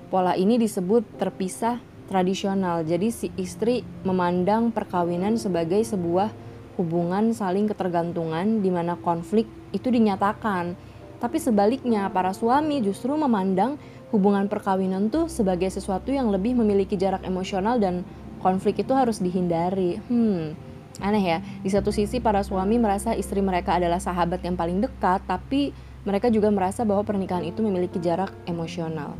pola 0.07 0.37
ini 0.37 0.55
disebut 0.61 1.19
terpisah 1.19 1.81
tradisional. 2.07 2.87
Jadi 2.87 3.11
si 3.11 3.27
istri 3.35 3.83
memandang 4.07 4.71
perkawinan 4.71 5.35
sebagai 5.35 5.83
sebuah 5.83 6.31
hubungan 6.79 7.33
saling 7.35 7.67
ketergantungan 7.67 8.63
di 8.63 8.69
mana 8.71 8.95
konflik 8.97 9.45
itu 9.75 9.91
dinyatakan. 9.91 10.77
Tapi 11.17 11.37
sebaliknya, 11.41 12.07
para 12.13 12.31
suami 12.31 12.77
justru 12.79 13.09
memandang 13.17 13.81
hubungan 14.13 14.47
perkawinan 14.47 15.09
tuh 15.09 15.27
sebagai 15.27 15.67
sesuatu 15.67 16.13
yang 16.13 16.29
lebih 16.31 16.55
memiliki 16.55 16.95
jarak 16.95 17.25
emosional 17.25 17.81
dan 17.81 18.05
konflik 18.39 18.79
itu 18.85 18.93
harus 18.93 19.19
dihindari. 19.19 19.97
Hmm, 20.07 20.53
aneh 20.99 21.23
ya. 21.23 21.37
Di 21.61 21.69
satu 21.69 21.93
sisi 21.93 22.21
para 22.21 22.41
suami 22.41 22.77
merasa 22.81 23.13
istri 23.13 23.41
mereka 23.43 23.77
adalah 23.77 24.01
sahabat 24.01 24.41
yang 24.41 24.57
paling 24.57 24.81
dekat, 24.81 25.23
tapi 25.25 25.71
mereka 26.07 26.31
juga 26.31 26.47
merasa 26.47 26.87
bahwa 26.87 27.03
pernikahan 27.03 27.43
itu 27.43 27.59
memiliki 27.59 27.99
jarak 27.99 28.31
emosional. 28.47 29.13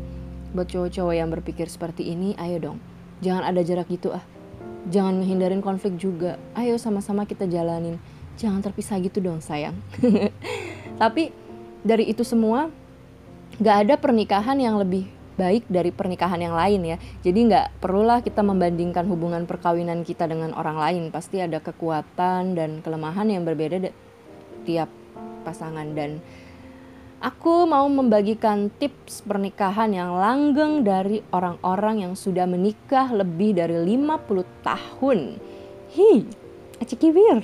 Buat 0.55 0.71
cowok-cowok 0.71 1.13
yang 1.13 1.29
berpikir 1.29 1.67
seperti 1.67 2.07
ini, 2.15 2.31
ayo 2.39 2.57
dong, 2.57 2.77
jangan 3.19 3.43
ada 3.43 3.59
jarak 3.65 3.91
gitu 3.91 4.15
ah. 4.15 4.23
Jangan 4.87 5.19
menghindarin 5.19 5.59
konflik 5.59 5.99
juga. 5.99 6.39
Ayo 6.55 6.79
sama-sama 6.79 7.27
kita 7.27 7.43
jalanin. 7.43 7.99
Jangan 8.39 8.63
terpisah 8.63 8.95
gitu 9.03 9.19
dong 9.19 9.43
sayang. 9.43 9.75
Tapi 11.01 11.35
dari 11.83 12.07
itu 12.07 12.23
semua 12.23 12.71
gak 13.59 13.77
ada 13.83 13.95
pernikahan 13.99 14.55
yang 14.55 14.79
lebih 14.79 15.16
baik 15.37 15.69
dari 15.69 15.93
pernikahan 15.93 16.41
yang 16.41 16.57
lain 16.57 16.81
ya 16.83 16.97
jadi 17.21 17.39
nggak 17.47 17.65
perlulah 17.79 18.25
kita 18.25 18.41
membandingkan 18.41 19.05
hubungan 19.05 19.45
perkawinan 19.45 20.01
kita 20.01 20.25
dengan 20.25 20.51
orang 20.57 20.81
lain 20.81 21.03
pasti 21.13 21.39
ada 21.39 21.61
kekuatan 21.61 22.57
dan 22.57 22.81
kelemahan 22.81 23.29
yang 23.29 23.45
berbeda 23.45 23.93
tiap 24.65 24.89
pasangan 25.45 25.93
dan 25.93 26.19
Aku 27.17 27.65
mau 27.65 27.89
membagikan 27.89 28.69
tips 28.77 29.25
pernikahan 29.25 29.89
yang 29.89 30.13
langgeng 30.21 30.85
dari 30.85 31.25
orang-orang 31.33 32.05
yang 32.05 32.13
sudah 32.13 32.45
menikah 32.45 33.09
lebih 33.09 33.57
dari 33.57 33.73
50 33.73 34.45
tahun. 34.61 35.41
Hi, 35.97 36.13
Cikibir. 36.85 37.41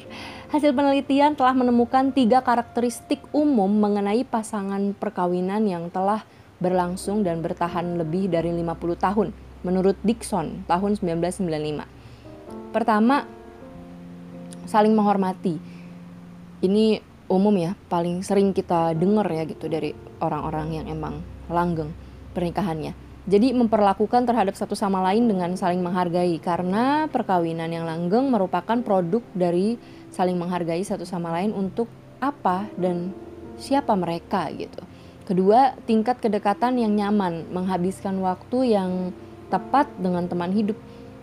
Hasil 0.53 0.77
penelitian 0.77 1.33
telah 1.33 1.57
menemukan 1.57 2.13
tiga 2.13 2.45
karakteristik 2.45 3.25
umum 3.33 3.73
mengenai 3.73 4.21
pasangan 4.21 4.93
perkawinan 4.93 5.65
yang 5.65 5.89
telah 5.89 6.21
berlangsung 6.63 7.27
dan 7.27 7.43
bertahan 7.43 7.99
lebih 7.99 8.31
dari 8.31 8.55
50 8.55 8.95
tahun 8.95 9.27
menurut 9.67 9.99
Dixon 9.99 10.63
tahun 10.63 10.95
1995. 10.95 12.71
Pertama, 12.71 13.27
saling 14.63 14.95
menghormati. 14.95 15.59
Ini 16.63 17.03
umum 17.27 17.55
ya, 17.59 17.75
paling 17.91 18.23
sering 18.23 18.55
kita 18.55 18.95
dengar 18.95 19.27
ya 19.27 19.43
gitu 19.43 19.67
dari 19.67 19.91
orang-orang 20.23 20.79
yang 20.79 20.85
emang 20.87 21.19
langgeng 21.51 21.91
pernikahannya. 22.31 22.95
Jadi 23.23 23.55
memperlakukan 23.55 24.27
terhadap 24.27 24.55
satu 24.59 24.75
sama 24.75 24.99
lain 24.99 25.31
dengan 25.31 25.55
saling 25.55 25.79
menghargai 25.79 26.35
karena 26.43 27.07
perkawinan 27.07 27.71
yang 27.71 27.87
langgeng 27.87 28.27
merupakan 28.27 28.75
produk 28.83 29.23
dari 29.31 29.79
saling 30.11 30.35
menghargai 30.35 30.83
satu 30.83 31.07
sama 31.07 31.31
lain 31.39 31.55
untuk 31.55 31.87
apa 32.19 32.67
dan 32.75 33.15
siapa 33.55 33.95
mereka 33.95 34.51
gitu. 34.51 34.83
Kedua, 35.23 35.79
tingkat 35.87 36.19
kedekatan 36.19 36.75
yang 36.75 36.99
nyaman, 36.99 37.47
menghabiskan 37.55 38.19
waktu 38.19 38.75
yang 38.75 39.15
tepat 39.47 39.87
dengan 39.95 40.27
teman 40.27 40.51
hidup. 40.51 40.75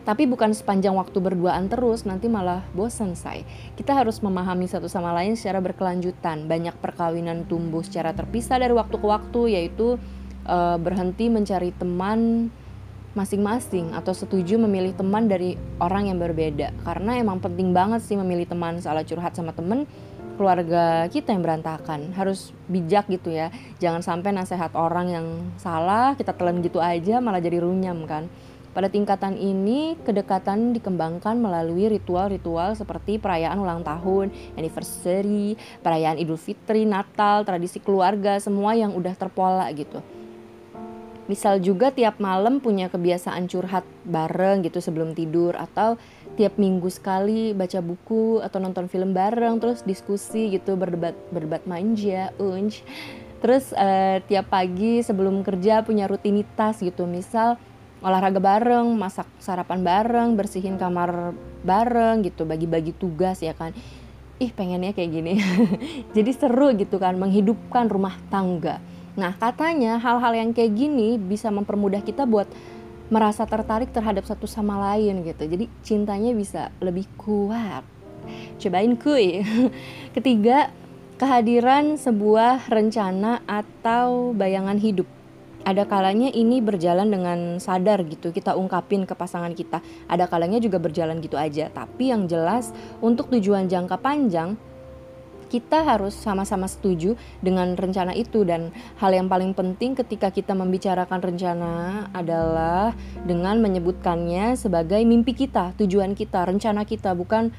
Tapi 0.09 0.25
bukan 0.25 0.57
sepanjang 0.57 0.97
waktu 0.97 1.21
berduaan 1.21 1.69
terus, 1.69 2.09
nanti 2.09 2.25
malah 2.25 2.65
bosan 2.73 3.13
say. 3.13 3.45
Kita 3.77 3.93
harus 3.93 4.25
memahami 4.25 4.65
satu 4.65 4.89
sama 4.89 5.13
lain 5.13 5.37
secara 5.37 5.61
berkelanjutan. 5.61 6.49
Banyak 6.49 6.81
perkawinan 6.81 7.45
tumbuh 7.45 7.85
secara 7.85 8.17
terpisah 8.17 8.57
dari 8.57 8.73
waktu 8.73 8.97
ke 8.97 9.07
waktu, 9.07 9.41
yaitu 9.53 10.01
uh, 10.49 10.81
berhenti 10.81 11.29
mencari 11.29 11.77
teman 11.77 12.49
masing-masing 13.11 13.91
atau 13.91 14.15
setuju 14.15 14.55
memilih 14.55 14.95
teman 14.95 15.27
dari 15.27 15.59
orang 15.83 16.15
yang 16.15 16.23
berbeda 16.23 16.71
karena 16.87 17.19
emang 17.19 17.43
penting 17.43 17.75
banget 17.75 18.07
sih 18.07 18.15
memilih 18.15 18.47
teman 18.47 18.79
salah 18.79 19.03
curhat 19.03 19.35
sama 19.35 19.51
temen 19.51 19.83
keluarga 20.41 21.05
kita 21.13 21.37
yang 21.37 21.45
berantakan. 21.45 22.17
Harus 22.17 22.57
bijak 22.65 23.13
gitu 23.13 23.29
ya. 23.29 23.53
Jangan 23.77 24.01
sampai 24.01 24.33
nasihat 24.33 24.73
orang 24.73 25.13
yang 25.13 25.27
salah 25.61 26.17
kita 26.17 26.33
telan 26.33 26.65
gitu 26.65 26.81
aja 26.81 27.21
malah 27.21 27.45
jadi 27.45 27.61
runyam 27.61 28.09
kan. 28.09 28.25
Pada 28.71 28.87
tingkatan 28.87 29.35
ini, 29.37 29.99
kedekatan 30.01 30.73
dikembangkan 30.73 31.37
melalui 31.37 31.91
ritual-ritual 31.91 32.79
seperti 32.79 33.19
perayaan 33.19 33.59
ulang 33.59 33.83
tahun, 33.83 34.31
anniversary, 34.55 35.59
perayaan 35.83 36.23
Idul 36.23 36.39
Fitri, 36.39 36.87
Natal, 36.87 37.43
tradisi 37.43 37.83
keluarga, 37.83 38.39
semua 38.39 38.79
yang 38.79 38.95
udah 38.95 39.13
terpola 39.19 39.67
gitu. 39.75 39.99
Misal 41.27 41.63
juga 41.63 41.95
tiap 41.95 42.23
malam 42.23 42.59
punya 42.59 42.91
kebiasaan 42.91 43.47
curhat 43.47 43.83
bareng 44.07 44.67
gitu 44.67 44.79
sebelum 44.83 45.15
tidur 45.15 45.55
atau 45.55 45.95
tiap 46.41 46.57
minggu 46.57 46.89
sekali 46.89 47.53
baca 47.53 47.85
buku 47.85 48.41
atau 48.41 48.57
nonton 48.65 48.89
film 48.89 49.13
bareng 49.13 49.61
terus 49.61 49.85
diskusi 49.85 50.49
gitu 50.49 50.73
berdebat 50.73 51.13
berdebat 51.29 51.69
manja 51.69 52.33
unj. 52.41 52.81
Terus 53.45 53.77
uh, 53.77 54.25
tiap 54.25 54.49
pagi 54.49 55.05
sebelum 55.05 55.45
kerja 55.45 55.85
punya 55.85 56.09
rutinitas 56.09 56.81
gitu 56.81 57.05
misal 57.05 57.61
olahraga 58.01 58.41
bareng 58.41 58.89
masak 58.97 59.29
sarapan 59.37 59.85
bareng 59.85 60.33
bersihin 60.33 60.81
kamar 60.81 61.37
bareng 61.61 62.25
gitu 62.25 62.49
bagi-bagi 62.49 62.97
tugas 62.97 63.45
ya 63.45 63.53
kan. 63.53 63.77
Ih 64.41 64.49
pengennya 64.49 64.97
kayak 64.97 65.13
gini. 65.13 65.37
Jadi 66.17 66.33
seru 66.33 66.73
gitu 66.73 66.97
kan 66.97 67.21
menghidupkan 67.21 67.93
rumah 67.93 68.17
tangga. 68.33 68.81
Nah, 69.13 69.37
katanya 69.37 70.01
hal-hal 70.01 70.33
yang 70.33 70.51
kayak 70.57 70.73
gini 70.73 71.21
bisa 71.21 71.53
mempermudah 71.53 72.01
kita 72.01 72.25
buat 72.25 72.49
merasa 73.11 73.43
tertarik 73.45 73.91
terhadap 73.91 74.23
satu 74.25 74.47
sama 74.47 74.79
lain 74.95 75.27
gitu. 75.27 75.45
Jadi 75.45 75.67
cintanya 75.83 76.31
bisa 76.31 76.71
lebih 76.79 77.11
kuat. 77.19 77.83
Cobain 78.63 78.95
kuy. 78.95 79.43
Ketiga, 80.17 80.71
kehadiran 81.19 81.99
sebuah 81.99 82.71
rencana 82.71 83.43
atau 83.45 84.31
bayangan 84.33 84.79
hidup. 84.79 85.11
Ada 85.61 85.85
kalanya 85.85 86.33
ini 86.33 86.65
berjalan 86.65 87.13
dengan 87.13 87.61
sadar 87.61 88.01
gitu, 88.09 88.33
kita 88.33 88.57
ungkapin 88.57 89.05
ke 89.05 89.13
pasangan 89.13 89.53
kita. 89.53 89.85
Ada 90.09 90.25
kalanya 90.25 90.57
juga 90.57 90.81
berjalan 90.81 91.21
gitu 91.21 91.37
aja. 91.37 91.69
Tapi 91.69 92.17
yang 92.17 92.25
jelas 92.25 92.73
untuk 93.05 93.29
tujuan 93.29 93.69
jangka 93.69 94.01
panjang 94.01 94.57
kita 95.51 95.83
harus 95.83 96.15
sama-sama 96.15 96.71
setuju 96.71 97.19
dengan 97.43 97.75
rencana 97.75 98.15
itu. 98.15 98.47
Dan 98.47 98.71
hal 99.03 99.11
yang 99.11 99.27
paling 99.27 99.51
penting 99.53 99.99
ketika 99.99 100.31
kita 100.31 100.55
membicarakan 100.55 101.19
rencana 101.19 102.07
adalah 102.15 102.95
dengan 103.27 103.59
menyebutkannya 103.59 104.55
sebagai 104.55 105.03
mimpi 105.03 105.35
kita, 105.35 105.75
tujuan 105.75 106.15
kita, 106.15 106.47
rencana 106.47 106.87
kita 106.87 107.13
bukan 107.19 107.51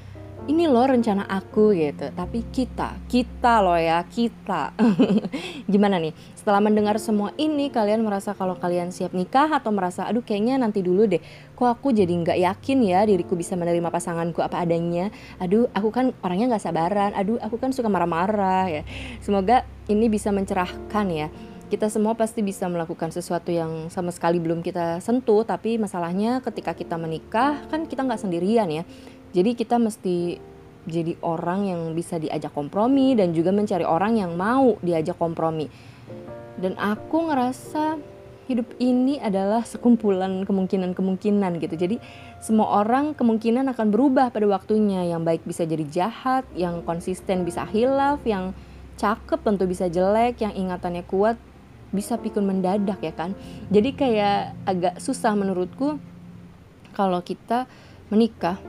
ini 0.49 0.65
loh 0.65 0.89
rencana 0.89 1.29
aku 1.29 1.77
gitu. 1.77 2.09
Tapi 2.09 2.41
kita 2.49 2.97
kita 3.05 3.61
loh 3.61 3.77
ya 3.77 4.01
kita. 4.09 4.73
Gimana 5.71 6.01
nih? 6.01 6.17
Setelah 6.33 6.57
mendengar 6.57 6.97
semua 6.97 7.29
ini 7.37 7.69
kalian 7.69 8.01
merasa 8.01 8.33
kalau 8.33 8.57
kalian 8.57 8.89
siap 8.89 9.13
nikah 9.13 9.45
atau 9.53 9.69
merasa 9.69 10.09
aduh 10.09 10.25
kayaknya 10.25 10.57
nanti 10.57 10.81
dulu 10.81 11.05
deh. 11.05 11.21
Kok 11.53 11.69
aku 11.77 11.93
jadi 11.93 12.09
nggak 12.09 12.39
yakin 12.41 12.79
ya 12.81 13.05
diriku 13.05 13.37
bisa 13.37 13.53
menerima 13.53 13.93
pasanganku 13.93 14.41
apa 14.41 14.65
adanya? 14.65 15.13
Aduh 15.37 15.69
aku 15.77 15.93
kan 15.93 16.09
orangnya 16.25 16.57
nggak 16.57 16.63
sabaran. 16.65 17.11
Aduh 17.13 17.37
aku 17.37 17.61
kan 17.61 17.69
suka 17.69 17.91
marah-marah 17.91 18.65
ya. 18.65 18.83
Semoga 19.21 19.61
ini 19.93 20.09
bisa 20.09 20.33
mencerahkan 20.33 21.05
ya. 21.13 21.29
Kita 21.71 21.87
semua 21.87 22.19
pasti 22.19 22.43
bisa 22.43 22.67
melakukan 22.67 23.15
sesuatu 23.15 23.47
yang 23.47 23.87
sama 23.87 24.11
sekali 24.11 24.43
belum 24.43 24.59
kita 24.59 24.99
sentuh. 25.05 25.45
Tapi 25.45 25.77
masalahnya 25.77 26.41
ketika 26.43 26.73
kita 26.73 26.97
menikah 26.99 27.63
kan 27.69 27.85
kita 27.85 28.03
nggak 28.03 28.19
sendirian 28.19 28.67
ya 28.67 28.83
jadi 29.31 29.55
kita 29.55 29.79
mesti 29.79 30.39
jadi 30.85 31.13
orang 31.21 31.69
yang 31.69 31.81
bisa 31.93 32.17
diajak 32.17 32.51
kompromi 32.51 33.13
dan 33.13 33.31
juga 33.37 33.53
mencari 33.53 33.85
orang 33.85 34.17
yang 34.17 34.33
mau 34.33 34.81
diajak 34.81 35.15
kompromi. 35.15 35.69
Dan 36.57 36.73
aku 36.77 37.29
ngerasa 37.29 38.01
hidup 38.49 38.67
ini 38.81 39.21
adalah 39.21 39.63
sekumpulan 39.63 40.43
kemungkinan-kemungkinan 40.43 41.61
gitu. 41.61 41.75
Jadi 41.77 41.95
semua 42.41 42.81
orang 42.83 43.13
kemungkinan 43.13 43.69
akan 43.71 43.87
berubah 43.93 44.33
pada 44.33 44.49
waktunya. 44.49 45.05
Yang 45.05 45.21
baik 45.21 45.41
bisa 45.45 45.63
jadi 45.63 45.85
jahat, 45.87 46.43
yang 46.57 46.81
konsisten 46.83 47.45
bisa 47.45 47.63
hilaf, 47.69 48.19
yang 48.25 48.57
cakep 48.97 49.39
tentu 49.45 49.69
bisa 49.69 49.87
jelek, 49.87 50.41
yang 50.41 50.53
ingatannya 50.53 51.05
kuat 51.05 51.37
bisa 51.91 52.15
pikun 52.17 52.47
mendadak 52.47 52.99
ya 53.03 53.13
kan. 53.13 53.37
Jadi 53.69 53.93
kayak 53.93 54.55
agak 54.65 54.95
susah 54.97 55.35
menurutku 55.35 55.99
kalau 56.95 57.19
kita 57.23 57.67
menikah 58.11 58.59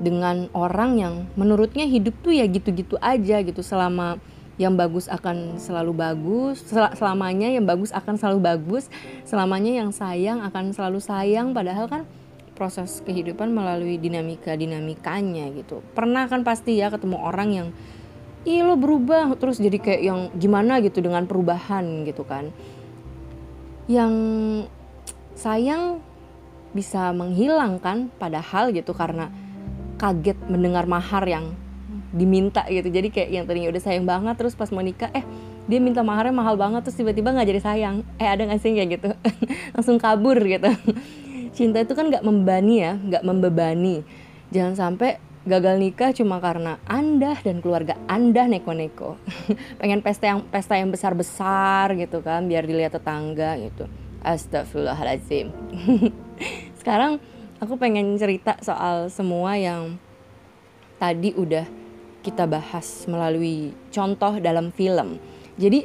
dengan 0.00 0.48
orang 0.56 0.96
yang 0.96 1.14
menurutnya 1.36 1.84
hidup 1.84 2.16
tuh 2.24 2.32
ya 2.32 2.48
gitu-gitu 2.48 2.96
aja 2.98 3.44
gitu. 3.44 3.60
Selama 3.60 4.16
yang 4.56 4.76
bagus 4.76 5.08
akan 5.08 5.56
selalu 5.56 5.96
bagus 5.96 6.60
sel 6.68 6.84
selamanya 6.92 7.48
yang 7.48 7.64
bagus 7.64 7.96
akan 7.96 8.20
selalu 8.20 8.44
bagus 8.44 8.92
selamanya 9.24 9.80
yang 9.80 9.92
sayang 9.92 10.40
akan 10.40 10.72
selalu 10.72 11.00
sayang. 11.00 11.52
Padahal 11.52 11.86
kan 11.86 12.02
proses 12.56 13.00
kehidupan 13.04 13.52
melalui 13.52 13.96
dinamika 13.96 14.52
dinamikanya 14.56 15.48
gitu. 15.56 15.80
Pernah 15.96 16.28
kan 16.28 16.44
pasti 16.44 16.76
ya 16.76 16.92
ketemu 16.92 17.16
orang 17.20 17.48
yang 17.52 17.68
ih 18.44 18.64
lo 18.64 18.76
berubah. 18.76 19.32
Terus 19.36 19.60
jadi 19.60 19.80
kayak 19.80 20.02
yang 20.04 20.20
gimana? 20.36 20.80
gitu 20.84 21.00
dengan 21.00 21.28
perubahan 21.28 22.04
gitu 22.08 22.24
kan. 22.24 22.52
Yang 23.88 24.12
sayang 25.36 26.04
bisa 26.70 27.10
menghilangkan 27.16 28.12
padahal 28.20 28.70
gitu 28.70 28.94
karena 28.94 29.32
kaget 30.00 30.38
mendengar 30.48 30.88
mahar 30.88 31.28
yang 31.28 31.52
diminta 32.10 32.64
gitu. 32.72 32.88
Jadi 32.88 33.12
kayak 33.12 33.28
yang 33.30 33.44
tadinya 33.44 33.68
udah 33.68 33.82
sayang 33.82 34.08
banget 34.08 34.34
terus 34.40 34.56
pas 34.56 34.72
mau 34.72 34.80
nikah 34.80 35.12
eh 35.12 35.22
dia 35.68 35.78
minta 35.78 36.02
maharnya 36.02 36.34
mahal 36.34 36.58
banget 36.58 36.82
terus 36.88 36.96
tiba-tiba 36.96 37.30
nggak 37.36 37.48
jadi 37.52 37.60
sayang. 37.60 37.96
Eh 38.16 38.26
ada 38.26 38.48
nggak 38.48 38.60
sih 38.64 38.72
kayak 38.72 38.88
gitu. 38.98 39.10
Langsung 39.76 40.00
kabur 40.00 40.40
gitu. 40.40 40.72
Cinta 41.52 41.84
itu 41.84 41.92
kan 41.92 42.08
nggak 42.08 42.24
membebani 42.24 42.74
ya 42.80 42.92
nggak 42.96 43.22
membebani. 43.22 44.02
Jangan 44.50 44.74
sampai 44.74 45.20
gagal 45.40 45.80
nikah 45.80 46.12
cuma 46.12 46.36
karena 46.36 46.76
anda 46.84 47.32
dan 47.40 47.62
keluarga 47.62 47.94
anda 48.10 48.44
neko-neko. 48.50 49.20
Pengen 49.80 50.02
pesta 50.02 50.32
yang 50.32 50.40
pesta 50.48 50.74
yang 50.76 50.90
besar-besar 50.90 51.94
gitu 51.96 52.20
kan 52.20 52.48
biar 52.50 52.66
dilihat 52.66 52.96
tetangga 52.98 53.54
gitu. 53.60 53.86
Astagfirullahaladzim. 54.20 55.48
Sekarang 56.80 57.22
aku 57.60 57.76
pengen 57.76 58.16
cerita 58.16 58.56
soal 58.64 59.12
semua 59.12 59.54
yang 59.54 60.00
tadi 60.96 61.36
udah 61.36 61.68
kita 62.24 62.48
bahas 62.48 63.04
melalui 63.08 63.76
contoh 63.92 64.40
dalam 64.40 64.72
film. 64.72 65.20
Jadi 65.60 65.84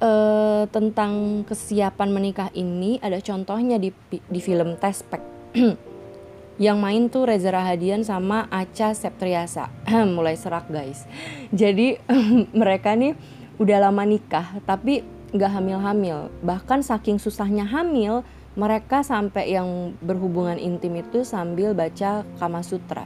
eh, 0.00 0.64
tentang 0.72 1.44
kesiapan 1.44 2.08
menikah 2.12 2.48
ini 2.56 2.96
ada 3.04 3.20
contohnya 3.20 3.76
di 3.76 3.92
di 4.08 4.40
film 4.40 4.76
Tespek. 4.80 5.22
yang 6.56 6.80
main 6.80 7.12
tuh 7.12 7.28
Reza 7.28 7.52
Rahadian 7.52 8.00
sama 8.00 8.48
Acha 8.48 8.96
Septriasa. 8.96 9.68
Mulai 10.16 10.36
serak 10.40 10.68
guys. 10.72 11.04
Jadi 11.52 12.00
mereka 12.60 12.96
nih 12.96 13.16
udah 13.56 13.88
lama 13.88 14.04
nikah 14.04 14.60
tapi 14.64 15.04
nggak 15.36 15.52
hamil-hamil. 15.60 16.32
Bahkan 16.40 16.80
saking 16.80 17.20
susahnya 17.20 17.68
hamil, 17.68 18.24
mereka 18.56 19.04
sampai 19.04 19.52
yang 19.52 19.92
berhubungan 20.00 20.56
intim 20.56 20.96
itu 20.96 21.22
sambil 21.22 21.76
baca 21.76 22.24
Kama 22.40 22.64
Sutra. 22.64 23.04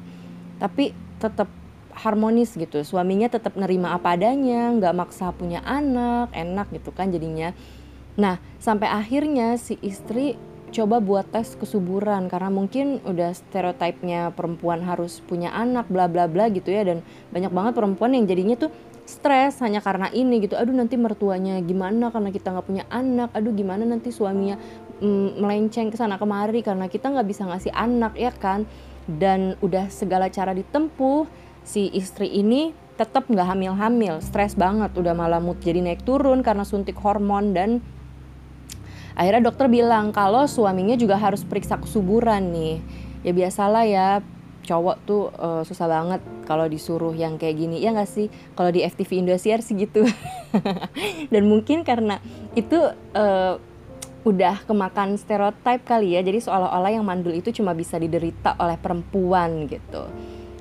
Tapi 0.62 0.94
tetap 1.18 1.50
harmonis 1.90 2.54
gitu. 2.54 2.80
Suaminya 2.86 3.26
tetap 3.26 3.58
nerima 3.58 3.92
apa 3.92 4.14
adanya 4.14 4.70
nggak 4.72 4.96
maksa 4.96 5.34
punya 5.34 5.60
anak 5.66 6.30
enak 6.32 6.70
gitu 6.70 6.94
kan 6.94 7.10
jadinya. 7.10 7.50
Nah 8.14 8.38
sampai 8.62 8.88
akhirnya 8.88 9.58
si 9.58 9.76
istri 9.82 10.38
coba 10.70 11.02
buat 11.02 11.26
tes 11.34 11.58
kesuburan 11.58 12.30
karena 12.30 12.46
mungkin 12.46 13.02
udah 13.02 13.34
stereotipnya 13.34 14.30
perempuan 14.38 14.86
harus 14.86 15.18
punya 15.18 15.50
anak 15.50 15.90
bla 15.90 16.06
bla 16.06 16.30
bla 16.30 16.46
gitu 16.48 16.70
ya. 16.70 16.86
Dan 16.86 17.02
banyak 17.34 17.50
banget 17.50 17.72
perempuan 17.74 18.14
yang 18.14 18.24
jadinya 18.30 18.54
tuh 18.54 18.70
stres 19.02 19.58
hanya 19.66 19.82
karena 19.82 20.06
ini 20.14 20.38
gitu. 20.46 20.54
Aduh 20.54 20.70
nanti 20.70 20.94
mertuanya 20.94 21.58
gimana 21.58 22.14
karena 22.14 22.30
kita 22.30 22.54
nggak 22.54 22.66
punya 22.70 22.84
anak? 22.86 23.34
Aduh 23.34 23.50
gimana 23.50 23.82
nanti 23.82 24.14
suaminya 24.14 24.54
mm, 25.00 25.40
melenceng 25.40 25.88
ke 25.88 25.96
sana 25.96 26.20
kemari 26.20 26.60
karena 26.60 26.86
kita 26.86 27.10
nggak 27.10 27.28
bisa 27.28 27.48
ngasih 27.48 27.72
anak 27.72 28.14
ya 28.14 28.30
kan? 28.30 28.68
Dan 29.08 29.58
udah 29.64 29.90
segala 29.90 30.30
cara 30.30 30.54
ditempuh 30.54 31.26
si 31.64 31.90
istri 31.90 32.30
ini 32.30 32.70
tetap 33.00 33.26
nggak 33.32 33.56
hamil-hamil. 33.56 34.20
Stres 34.20 34.52
banget 34.52 34.92
udah 34.92 35.16
malah 35.16 35.40
mood 35.40 35.58
jadi 35.64 35.80
naik 35.80 36.04
turun 36.04 36.44
karena 36.44 36.68
suntik 36.68 37.00
hormon 37.00 37.56
dan 37.56 37.80
akhirnya 39.16 39.48
dokter 39.48 39.72
bilang 39.72 40.12
kalau 40.12 40.44
suaminya 40.44 40.94
juga 41.00 41.16
harus 41.16 41.40
periksa 41.42 41.80
kesuburan 41.80 42.52
nih. 42.52 42.76
Ya 43.24 43.32
biasalah 43.32 43.84
ya 43.88 44.08
cowok 44.60 44.96
tuh 45.08 45.32
uh, 45.40 45.64
susah 45.64 45.88
banget 45.88 46.20
kalau 46.44 46.68
disuruh 46.68 47.16
yang 47.16 47.40
kayak 47.40 47.56
gini. 47.56 47.80
Ya 47.80 47.96
nggak 47.96 48.10
sih? 48.10 48.28
Kalau 48.52 48.68
di 48.68 48.84
FTV 48.84 49.24
Indosiar 49.24 49.64
sih 49.64 49.80
gitu. 49.80 50.04
Dan 51.32 51.48
mungkin 51.48 51.88
karena 51.88 52.20
itu 52.52 52.76
uh, 53.16 53.56
udah 54.20 54.68
kemakan 54.68 55.16
stereotip 55.16 55.84
kali 55.88 56.16
ya. 56.16 56.20
Jadi 56.20 56.44
seolah-olah 56.44 56.92
yang 56.92 57.04
mandul 57.06 57.32
itu 57.32 57.52
cuma 57.56 57.72
bisa 57.72 57.96
diderita 57.96 58.56
oleh 58.60 58.76
perempuan 58.76 59.64
gitu. 59.64 60.04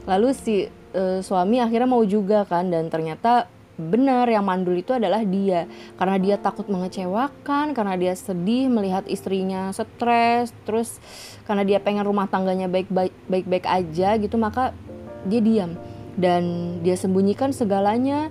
Lalu 0.08 0.30
si 0.32 0.56
uh, 0.96 1.20
suami 1.20 1.60
akhirnya 1.60 1.90
mau 1.90 2.02
juga 2.08 2.48
kan 2.48 2.72
dan 2.72 2.88
ternyata 2.88 3.52
benar 3.80 4.28
yang 4.28 4.44
mandul 4.44 4.76
itu 4.76 4.96
adalah 4.96 5.24
dia. 5.28 5.68
Karena 6.00 6.16
dia 6.20 6.36
takut 6.40 6.68
mengecewakan 6.72 7.76
karena 7.76 7.96
dia 8.00 8.14
sedih 8.16 8.72
melihat 8.72 9.04
istrinya 9.08 9.72
stres 9.76 10.56
terus 10.64 11.00
karena 11.44 11.68
dia 11.68 11.80
pengen 11.84 12.08
rumah 12.08 12.28
tangganya 12.32 12.72
baik-baik 12.72 13.16
baik-baik 13.28 13.66
aja 13.68 14.16
gitu 14.16 14.40
maka 14.40 14.72
dia 15.28 15.44
diam. 15.44 15.76
Dan 16.20 16.76
dia 16.84 17.00
sembunyikan 17.00 17.56
segalanya 17.56 18.28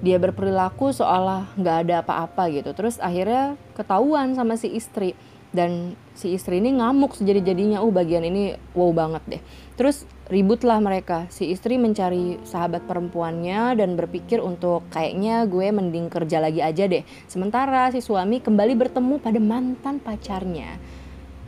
dia 0.00 0.16
berperilaku 0.16 0.96
seolah 0.96 1.52
nggak 1.60 1.76
ada 1.86 1.94
apa-apa 2.00 2.48
gitu. 2.48 2.72
Terus 2.72 2.96
akhirnya 3.00 3.60
ketahuan 3.76 4.32
sama 4.32 4.56
si 4.56 4.72
istri. 4.72 5.12
Dan 5.50 5.98
si 6.14 6.30
istri 6.30 6.62
ini 6.62 6.78
ngamuk 6.78 7.18
sejadi-jadinya. 7.18 7.82
Uh 7.84 7.92
bagian 7.92 8.24
ini 8.24 8.56
wow 8.72 8.94
banget 8.96 9.22
deh. 9.26 9.42
Terus 9.76 10.08
ributlah 10.30 10.78
mereka. 10.78 11.26
Si 11.28 11.50
istri 11.50 11.76
mencari 11.76 12.40
sahabat 12.46 12.86
perempuannya 12.86 13.76
dan 13.76 13.98
berpikir 13.98 14.38
untuk 14.40 14.86
kayaknya 14.94 15.44
gue 15.50 15.68
mending 15.68 16.06
kerja 16.08 16.38
lagi 16.38 16.62
aja 16.62 16.86
deh. 16.86 17.02
Sementara 17.26 17.90
si 17.90 18.00
suami 18.00 18.38
kembali 18.40 18.78
bertemu 18.78 19.18
pada 19.20 19.42
mantan 19.42 19.98
pacarnya. 19.98 20.78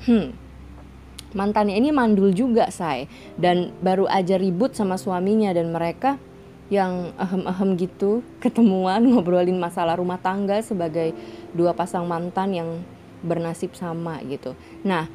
Hmm. 0.05 0.35
Mantannya 1.33 1.81
ini 1.81 1.89
mandul 1.95 2.37
juga 2.37 2.69
say 2.69 3.09
dan 3.41 3.73
baru 3.81 4.05
aja 4.05 4.37
ribut 4.37 4.77
sama 4.77 5.01
suaminya 5.01 5.49
dan 5.57 5.73
mereka 5.73 6.21
yang 6.71 7.11
ahem-ahem 7.19 7.75
gitu 7.81 8.23
ketemuan 8.39 9.03
ngobrolin 9.11 9.59
masalah 9.59 9.99
rumah 9.99 10.21
tangga 10.21 10.61
sebagai 10.63 11.17
dua 11.57 11.73
pasang 11.75 12.07
mantan 12.07 12.55
yang 12.55 12.71
bernasib 13.23 13.75
sama 13.79 14.19
gitu. 14.27 14.59
Nah, 14.83 15.07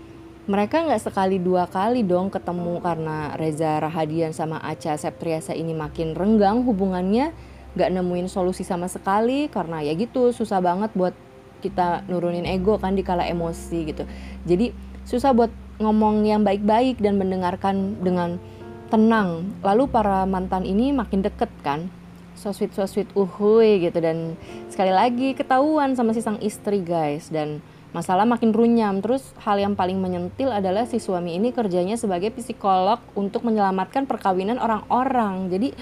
mereka 0.47 0.79
nggak 0.79 1.11
sekali 1.11 1.43
dua 1.43 1.67
kali 1.67 2.07
dong 2.07 2.31
ketemu 2.31 2.79
karena 2.79 3.35
Reza 3.35 3.83
Rahadian 3.83 4.31
sama 4.31 4.63
Acha 4.63 4.95
Septriasa 4.95 5.51
ini 5.51 5.75
makin 5.75 6.15
renggang 6.15 6.63
hubungannya 6.63 7.35
nggak 7.75 7.91
nemuin 7.93 8.31
solusi 8.31 8.63
sama 8.63 8.87
sekali 8.87 9.51
karena 9.51 9.83
ya 9.83 9.93
gitu 9.93 10.31
susah 10.31 10.63
banget 10.63 10.89
buat 10.95 11.13
kita 11.59 12.07
nurunin 12.07 12.47
ego 12.47 12.79
kan 12.79 12.95
di 12.95 13.03
kala 13.03 13.27
emosi 13.27 13.91
gitu 13.91 14.03
jadi 14.47 14.71
susah 15.03 15.35
buat 15.35 15.51
ngomong 15.77 16.25
yang 16.25 16.41
baik-baik 16.41 16.97
dan 17.03 17.21
mendengarkan 17.21 18.01
dengan 18.01 18.41
tenang 18.87 19.55
lalu 19.61 19.87
para 19.91 20.23
mantan 20.23 20.63
ini 20.63 20.95
makin 20.95 21.21
deket 21.23 21.51
kan 21.61 21.91
so 22.37 22.53
sweet 22.53 22.71
so 22.71 22.85
sweet 22.85 23.09
uhui 23.17 23.81
gitu 23.83 23.97
dan 23.97 24.37
sekali 24.69 24.93
lagi 24.93 25.33
ketahuan 25.33 25.97
sama 25.97 26.13
si 26.13 26.21
sang 26.21 26.37
istri 26.39 26.85
guys 26.85 27.33
dan 27.33 27.59
masalah 27.95 28.27
makin 28.27 28.51
runyam. 28.51 28.99
Terus 28.99 29.33
hal 29.41 29.57
yang 29.57 29.73
paling 29.73 29.99
menyentil 29.99 30.51
adalah 30.51 30.85
si 30.85 30.99
suami 30.99 31.33
ini 31.33 31.49
kerjanya 31.49 31.95
sebagai 31.95 32.29
psikolog 32.35 32.99
untuk 33.15 33.41
menyelamatkan 33.47 34.05
perkawinan 34.05 34.59
orang-orang. 34.59 35.47
Jadi 35.49 35.73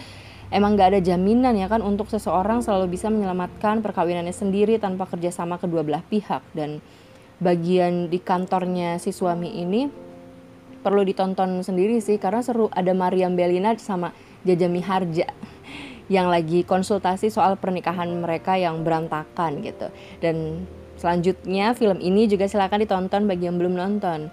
emang 0.53 0.77
gak 0.77 0.95
ada 0.95 1.01
jaminan 1.01 1.57
ya 1.57 1.67
kan 1.67 1.81
untuk 1.81 2.07
seseorang 2.07 2.61
selalu 2.61 2.95
bisa 2.95 3.09
menyelamatkan 3.09 3.81
perkawinannya 3.81 4.31
sendiri 4.31 4.77
tanpa 4.77 5.09
kerjasama 5.09 5.57
kedua 5.57 5.81
belah 5.81 6.03
pihak. 6.05 6.45
Dan 6.53 6.79
bagian 7.41 8.07
di 8.07 8.21
kantornya 8.21 8.95
si 9.01 9.11
suami 9.11 9.59
ini 9.59 10.04
perlu 10.85 11.01
ditonton 11.01 11.65
sendiri 11.65 11.97
sih 11.97 12.21
karena 12.21 12.45
seru. 12.45 12.69
Ada 12.69 12.93
Mariam 12.93 13.33
Belina 13.33 13.73
sama 13.81 14.13
Jaja 14.45 14.69
Miharja 14.69 15.25
yang 16.05 16.29
lagi 16.29 16.61
konsultasi 16.61 17.33
soal 17.33 17.57
pernikahan 17.57 18.13
mereka 18.13 18.53
yang 18.53 18.85
berantakan 18.85 19.65
gitu. 19.65 19.89
Dan 20.21 20.69
Selanjutnya 20.95 21.75
film 21.75 21.99
ini 21.99 22.25
juga 22.25 22.47
silakan 22.47 22.81
ditonton 22.81 23.27
bagi 23.27 23.45
yang 23.45 23.59
belum 23.59 23.75
nonton. 23.75 24.31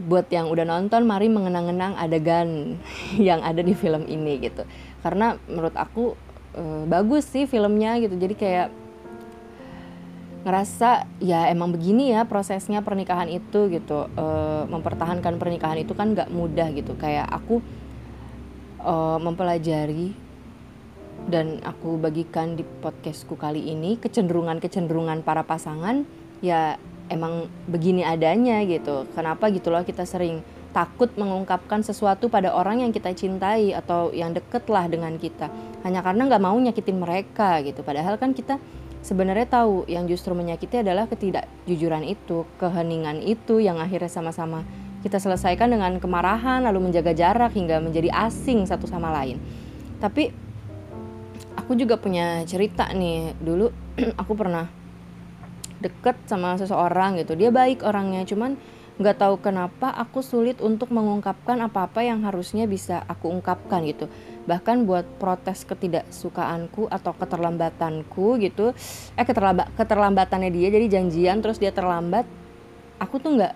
Buat 0.00 0.30
yang 0.32 0.48
udah 0.48 0.64
nonton, 0.66 1.04
mari 1.04 1.28
mengenang-enang 1.28 1.98
adegan 1.98 2.78
yang 3.18 3.42
ada 3.42 3.60
di 3.60 3.74
film 3.74 4.06
ini 4.06 4.38
gitu. 4.40 4.62
Karena 5.02 5.36
menurut 5.50 5.74
aku 5.74 6.14
e, 6.54 6.62
bagus 6.86 7.26
sih 7.26 7.50
filmnya 7.50 7.98
gitu. 8.00 8.14
Jadi 8.14 8.34
kayak 8.38 8.68
ngerasa 10.42 11.06
ya 11.22 11.46
emang 11.48 11.70
begini 11.70 12.10
ya 12.10 12.26
prosesnya 12.26 12.82
pernikahan 12.82 13.30
itu 13.30 13.70
gitu. 13.70 14.10
E, 14.12 14.26
mempertahankan 14.66 15.38
pernikahan 15.38 15.78
itu 15.82 15.94
kan 15.94 16.14
gak 16.18 16.30
mudah 16.34 16.68
gitu. 16.74 16.98
Kayak 16.98 17.30
aku 17.30 17.62
e, 18.82 18.94
mempelajari 19.22 20.10
dan 21.30 21.62
aku 21.62 22.02
bagikan 22.02 22.58
di 22.58 22.66
podcastku 22.66 23.38
kali 23.38 23.70
ini 23.70 23.94
kecenderungan-kecenderungan 24.02 25.22
para 25.22 25.46
pasangan 25.46 26.02
ya 26.42 26.74
emang 27.06 27.46
begini 27.70 28.02
adanya 28.02 28.58
gitu. 28.66 29.06
Kenapa 29.14 29.46
gitu 29.54 29.70
loh 29.70 29.86
kita 29.86 30.02
sering 30.02 30.42
takut 30.72 31.12
mengungkapkan 31.20 31.84
sesuatu 31.84 32.32
pada 32.32 32.50
orang 32.50 32.82
yang 32.82 32.90
kita 32.90 33.12
cintai 33.12 33.76
atau 33.76 34.08
yang 34.10 34.32
deket 34.32 34.64
lah 34.72 34.88
dengan 34.88 35.20
kita 35.20 35.52
hanya 35.84 36.00
karena 36.00 36.24
nggak 36.26 36.42
mau 36.42 36.56
nyakitin 36.56 36.98
mereka 36.98 37.60
gitu. 37.62 37.84
Padahal 37.84 38.16
kan 38.16 38.32
kita 38.32 38.56
sebenarnya 39.02 39.46
tahu 39.50 39.84
yang 39.90 40.06
justru 40.06 40.32
menyakiti 40.32 40.80
adalah 40.80 41.10
ketidakjujuran 41.10 42.06
itu, 42.06 42.48
keheningan 42.56 43.20
itu 43.20 43.58
yang 43.58 43.82
akhirnya 43.82 44.08
sama-sama 44.08 44.64
kita 45.02 45.18
selesaikan 45.18 45.66
dengan 45.66 45.98
kemarahan 45.98 46.62
lalu 46.62 46.88
menjaga 46.90 47.10
jarak 47.10 47.52
hingga 47.58 47.82
menjadi 47.82 48.08
asing 48.14 48.62
satu 48.64 48.86
sama 48.86 49.10
lain. 49.10 49.42
Tapi 49.98 50.30
aku 51.58 51.74
juga 51.74 51.98
punya 51.98 52.46
cerita 52.46 52.88
nih 52.90 53.34
dulu 53.38 53.68
aku 54.20 54.32
pernah 54.38 54.70
deket 55.82 56.14
sama 56.30 56.54
seseorang 56.54 57.18
gitu 57.18 57.34
dia 57.34 57.50
baik 57.50 57.82
orangnya 57.82 58.22
cuman 58.22 58.54
nggak 59.02 59.18
tahu 59.18 59.34
kenapa 59.42 59.90
aku 59.90 60.22
sulit 60.22 60.62
untuk 60.62 60.94
mengungkapkan 60.94 61.58
apa-apa 61.58 62.06
yang 62.06 62.22
harusnya 62.22 62.70
bisa 62.70 63.02
aku 63.10 63.32
ungkapkan 63.32 63.82
gitu 63.88 64.06
bahkan 64.44 64.82
buat 64.82 65.06
protes 65.22 65.62
ketidaksukaanku 65.62 66.90
atau 66.90 67.14
keterlambatanku 67.14 68.42
gitu 68.42 68.74
eh 69.14 69.24
keterlambat 69.26 69.70
keterlambatannya 69.78 70.50
dia 70.50 70.68
jadi 70.70 70.98
janjian 70.98 71.38
terus 71.38 71.62
dia 71.62 71.70
terlambat 71.70 72.26
aku 73.02 73.18
tuh 73.18 73.38
nggak 73.38 73.54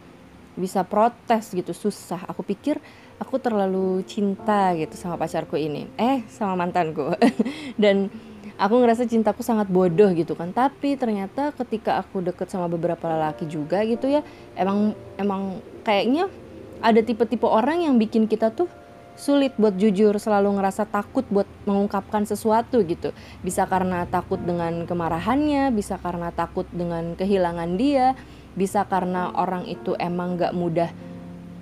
bisa 0.56 0.82
protes 0.82 1.52
gitu 1.52 1.76
susah. 1.76 2.24
Aku 2.26 2.40
pikir 2.40 2.80
aku 3.20 3.36
terlalu 3.36 4.02
cinta 4.08 4.72
gitu 4.74 4.96
sama 4.96 5.20
pacarku 5.20 5.60
ini 5.60 5.86
eh 6.00 6.24
sama 6.32 6.56
mantanku. 6.56 7.12
Dan 7.82 8.08
aku 8.56 8.74
ngerasa 8.80 9.04
cintaku 9.04 9.44
sangat 9.44 9.68
bodoh 9.68 10.08
gitu 10.16 10.32
kan. 10.32 10.50
Tapi 10.50 10.96
ternyata 10.96 11.52
ketika 11.54 12.00
aku 12.00 12.24
deket 12.24 12.48
sama 12.48 12.66
beberapa 12.66 13.04
lelaki 13.06 13.44
juga 13.46 13.84
gitu 13.84 14.08
ya 14.08 14.24
emang 14.56 14.96
emang 15.20 15.60
kayaknya 15.84 16.32
ada 16.80 17.00
tipe-tipe 17.00 17.46
orang 17.46 17.84
yang 17.84 17.94
bikin 18.00 18.26
kita 18.26 18.52
tuh 18.52 18.68
sulit 19.16 19.56
buat 19.56 19.74
jujur 19.74 20.14
selalu 20.20 20.60
ngerasa 20.60 20.86
takut 20.86 21.24
buat 21.32 21.48
mengungkapkan 21.64 22.28
sesuatu 22.28 22.84
gitu. 22.84 23.10
Bisa 23.40 23.64
karena 23.66 24.04
takut 24.06 24.38
dengan 24.38 24.84
kemarahannya 24.84 25.72
bisa 25.72 25.96
karena 25.98 26.30
takut 26.30 26.68
dengan 26.70 27.16
kehilangan 27.16 27.80
dia 27.80 28.14
bisa 28.56 28.88
karena 28.88 29.32
orang 29.36 29.68
itu 29.68 29.92
emang 30.00 30.40
gak 30.40 30.56
mudah 30.56 30.88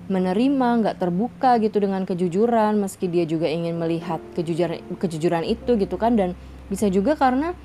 menerima, 0.05 0.85
nggak 0.85 1.01
terbuka 1.01 1.57
gitu 1.57 1.81
dengan 1.81 2.05
kejujuran 2.05 2.77
meski 2.77 3.09
dia 3.09 3.25
juga 3.25 3.49
ingin 3.49 3.73
melihat 3.73 4.21
kejujuran 4.37 4.79
kejujuran 5.01 5.41
itu 5.41 5.75
gitu 5.81 5.97
kan. 5.97 6.13
Dan 6.13 6.37
bisa 6.69 6.85
juga 6.93 7.17
karena 7.17 7.57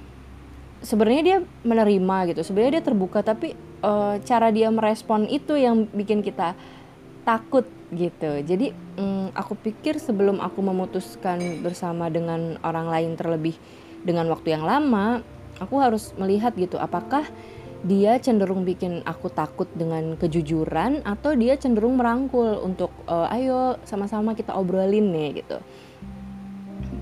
sebenarnya 0.81 1.23
dia 1.23 1.39
menerima 1.65 2.17
gitu 2.33 2.41
sebenarnya 2.41 2.81
dia 2.81 2.85
terbuka 2.85 3.21
tapi 3.21 3.53
e, 3.85 3.93
cara 4.25 4.49
dia 4.49 4.73
merespon 4.73 5.29
itu 5.29 5.57
yang 5.57 5.85
bikin 5.93 6.25
kita 6.25 6.57
takut 7.27 7.67
gitu 7.91 8.41
jadi 8.47 8.73
hmm, 8.73 9.35
aku 9.35 9.59
pikir 9.59 9.99
sebelum 9.99 10.39
aku 10.39 10.63
memutuskan 10.63 11.61
bersama 11.61 12.07
dengan 12.07 12.57
orang 12.63 12.87
lain 12.87 13.13
terlebih 13.19 13.59
dengan 14.01 14.33
waktu 14.33 14.57
yang 14.57 14.65
lama, 14.65 15.21
aku 15.61 15.77
harus 15.81 16.17
melihat 16.17 16.57
gitu 16.57 16.81
apakah 16.81 17.25
dia 17.81 18.21
cenderung 18.21 18.69
bikin 18.69 19.01
aku 19.09 19.33
takut 19.33 19.65
dengan 19.73 20.13
kejujuran 20.21 21.01
atau 21.01 21.33
dia 21.33 21.57
cenderung 21.57 21.97
merangkul 21.97 22.61
untuk 22.61 22.93
uh, 23.09 23.33
ayo 23.33 23.81
sama-sama 23.89 24.37
kita 24.37 24.53
obrolin 24.53 25.09
nih 25.09 25.45
gitu. 25.45 25.59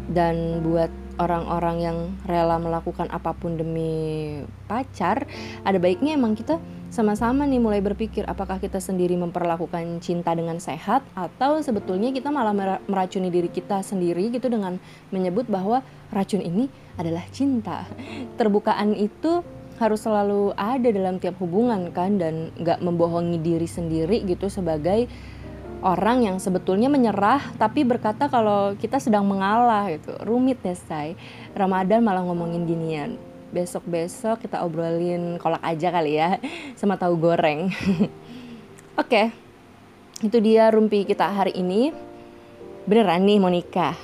Dan 0.09 0.63
buat 0.63 0.91
orang-orang 1.19 1.77
yang 1.83 1.99
rela 2.25 2.63
melakukan 2.63 3.11
apa 3.11 3.35
pun 3.35 3.59
demi 3.59 4.39
pacar, 4.71 5.27
ada 5.67 5.79
baiknya 5.83 6.15
emang 6.15 6.39
kita 6.39 6.63
sama-sama 6.89 7.45
nih 7.45 7.61
mulai 7.61 7.85
berpikir 7.85 8.25
apakah 8.25 8.57
kita 8.57 8.81
sendiri 8.81 9.13
memperlakukan 9.21 10.01
cinta 10.01 10.33
dengan 10.33 10.57
sehat 10.57 11.05
atau 11.13 11.61
sebetulnya 11.61 12.09
kita 12.17 12.33
malah 12.33 12.57
meracuni 12.89 13.29
diri 13.29 13.53
kita 13.53 13.85
sendiri 13.85 14.33
gitu 14.33 14.49
dengan 14.49 14.81
menyebut 15.13 15.45
bahwa 15.53 15.85
racun 16.09 16.41
ini 16.41 16.73
adalah 16.97 17.29
cinta. 17.29 17.85
Terbukaan 18.41 18.97
itu 18.97 19.45
harus 19.77 20.01
selalu 20.01 20.57
ada 20.57 20.89
dalam 20.89 21.21
tiap 21.21 21.37
hubungan 21.45 21.93
kan 21.93 22.17
dan 22.17 22.57
nggak 22.57 22.81
membohongi 22.81 23.37
diri 23.37 23.69
sendiri 23.69 24.25
gitu 24.25 24.49
sebagai 24.49 25.07
orang 25.85 26.25
yang 26.27 26.37
sebetulnya 26.41 26.91
menyerah 26.91 27.55
tapi 27.61 27.85
berkata 27.85 28.33
kalau 28.33 28.75
kita 28.81 28.97
sedang 28.97 29.29
mengalah 29.29 29.93
gitu. 29.93 30.17
Rumit 30.25 30.65
ya 30.65 30.73
say. 30.73 31.21
Ramadan 31.53 32.01
malah 32.01 32.25
ngomongin 32.25 32.65
ginian 32.65 33.28
besok-besok 33.51 34.45
kita 34.45 34.61
obrolin 34.61 35.41
kolak 35.41 35.65
aja 35.65 35.89
kali 35.89 36.21
ya 36.21 36.37
sama 36.77 37.01
tahu 37.01 37.17
goreng. 37.17 37.69
Oke 37.73 38.11
okay. 38.99 39.27
itu 40.25 40.39
dia 40.43 40.69
rumpi 40.69 41.09
kita 41.09 41.25
hari 41.29 41.57
ini. 41.57 41.93
Beneran 42.89 43.29
nih 43.29 43.37
mau 43.37 43.53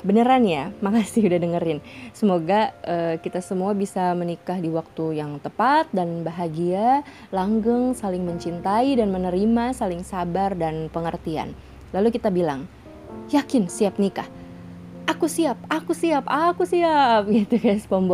beneran 0.04 0.44
ya? 0.44 0.68
Makasih 0.84 1.24
udah 1.24 1.40
dengerin. 1.40 1.80
Semoga 2.12 2.76
uh, 2.84 3.16
kita 3.16 3.40
semua 3.40 3.72
bisa 3.72 4.12
menikah 4.12 4.60
di 4.60 4.68
waktu 4.68 5.24
yang 5.24 5.40
tepat 5.40 5.88
dan 5.88 6.20
bahagia 6.20 7.00
langgeng 7.32 7.96
saling 7.96 8.28
mencintai 8.28 9.00
dan 9.00 9.08
menerima 9.08 9.72
saling 9.72 10.04
sabar 10.04 10.52
dan 10.52 10.92
pengertian. 10.92 11.56
Lalu 11.96 12.12
kita 12.12 12.28
bilang 12.28 12.68
yakin 13.32 13.72
siap 13.72 13.96
nikah 13.96 14.28
aku 15.04 15.28
siap 15.28 15.58
aku 15.68 15.92
siap 15.92 16.24
aku 16.26 16.64
siap 16.64 17.28
gitu 17.36 17.60
guys 17.60 17.84
pom 17.84 18.08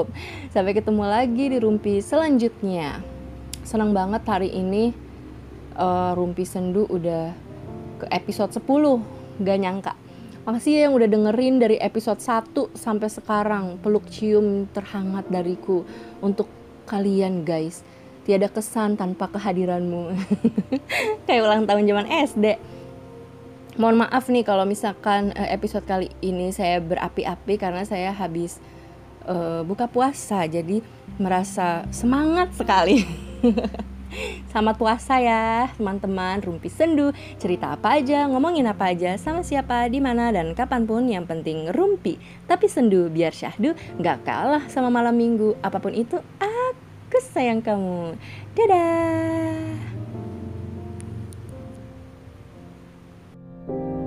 sampai 0.50 0.74
ketemu 0.74 1.04
lagi 1.06 1.44
di 1.50 1.58
rumpi 1.62 2.02
selanjutnya 2.02 2.98
senang 3.62 3.94
banget 3.94 4.26
hari 4.26 4.50
ini 4.50 4.90
uh, 5.78 6.12
rumpi 6.18 6.42
sendu 6.42 6.86
udah 6.90 7.30
ke 8.02 8.06
episode 8.10 8.50
10 8.50 9.42
gak 9.44 9.60
nyangka 9.60 9.94
Makasih 10.40 10.72
ya 10.72 10.80
yang 10.88 10.96
udah 10.96 11.04
dengerin 11.04 11.60
dari 11.60 11.76
episode 11.76 12.16
1 12.16 12.72
sampai 12.72 13.12
sekarang. 13.12 13.76
Peluk 13.84 14.08
cium 14.08 14.64
terhangat 14.72 15.28
dariku 15.28 15.84
untuk 16.24 16.48
kalian 16.88 17.44
guys. 17.44 17.84
Tiada 18.24 18.48
kesan 18.48 18.96
tanpa 18.96 19.28
kehadiranmu. 19.28 20.16
Kayak 21.28 21.44
ulang 21.44 21.68
tahun 21.68 21.84
zaman 21.84 22.06
SD. 22.08 22.46
Mohon 23.80 24.04
maaf 24.04 24.28
nih 24.28 24.44
kalau 24.44 24.68
misalkan 24.68 25.32
eh, 25.32 25.56
episode 25.56 25.88
kali 25.88 26.12
ini 26.20 26.52
saya 26.52 26.84
berapi-api 26.84 27.56
karena 27.56 27.80
saya 27.88 28.12
habis 28.12 28.60
uh, 29.24 29.64
buka 29.64 29.88
puasa. 29.88 30.44
Jadi 30.44 30.84
merasa 31.16 31.88
semangat 31.88 32.52
sekali. 32.52 33.08
Selamat 34.52 34.76
puasa 34.76 35.16
ya 35.16 35.72
teman-teman. 35.80 36.44
Rumpi 36.44 36.68
Sendu. 36.68 37.16
Cerita 37.40 37.72
apa 37.72 37.96
aja, 37.96 38.28
ngomongin 38.28 38.68
apa 38.68 38.92
aja 38.92 39.16
Sama 39.16 39.40
siapa, 39.40 39.88
di 39.88 39.96
mana 39.96 40.28
dan 40.28 40.52
kapan 40.52 40.84
pun. 40.84 41.08
Yang 41.08 41.32
penting 41.32 41.72
rumpi. 41.72 42.20
Tapi 42.44 42.68
sendu 42.68 43.08
biar 43.08 43.32
syahdu 43.32 43.72
Gak 43.96 44.28
kalah 44.28 44.68
sama 44.68 44.92
malam 44.92 45.16
minggu. 45.16 45.56
Apa 45.64 45.80
pun 45.80 45.96
itu 45.96 46.20
aku 46.36 47.16
sayang 47.32 47.64
kamu. 47.64 48.12
Dadah 48.52 49.89
thank 53.70 53.94
you. 53.94 53.99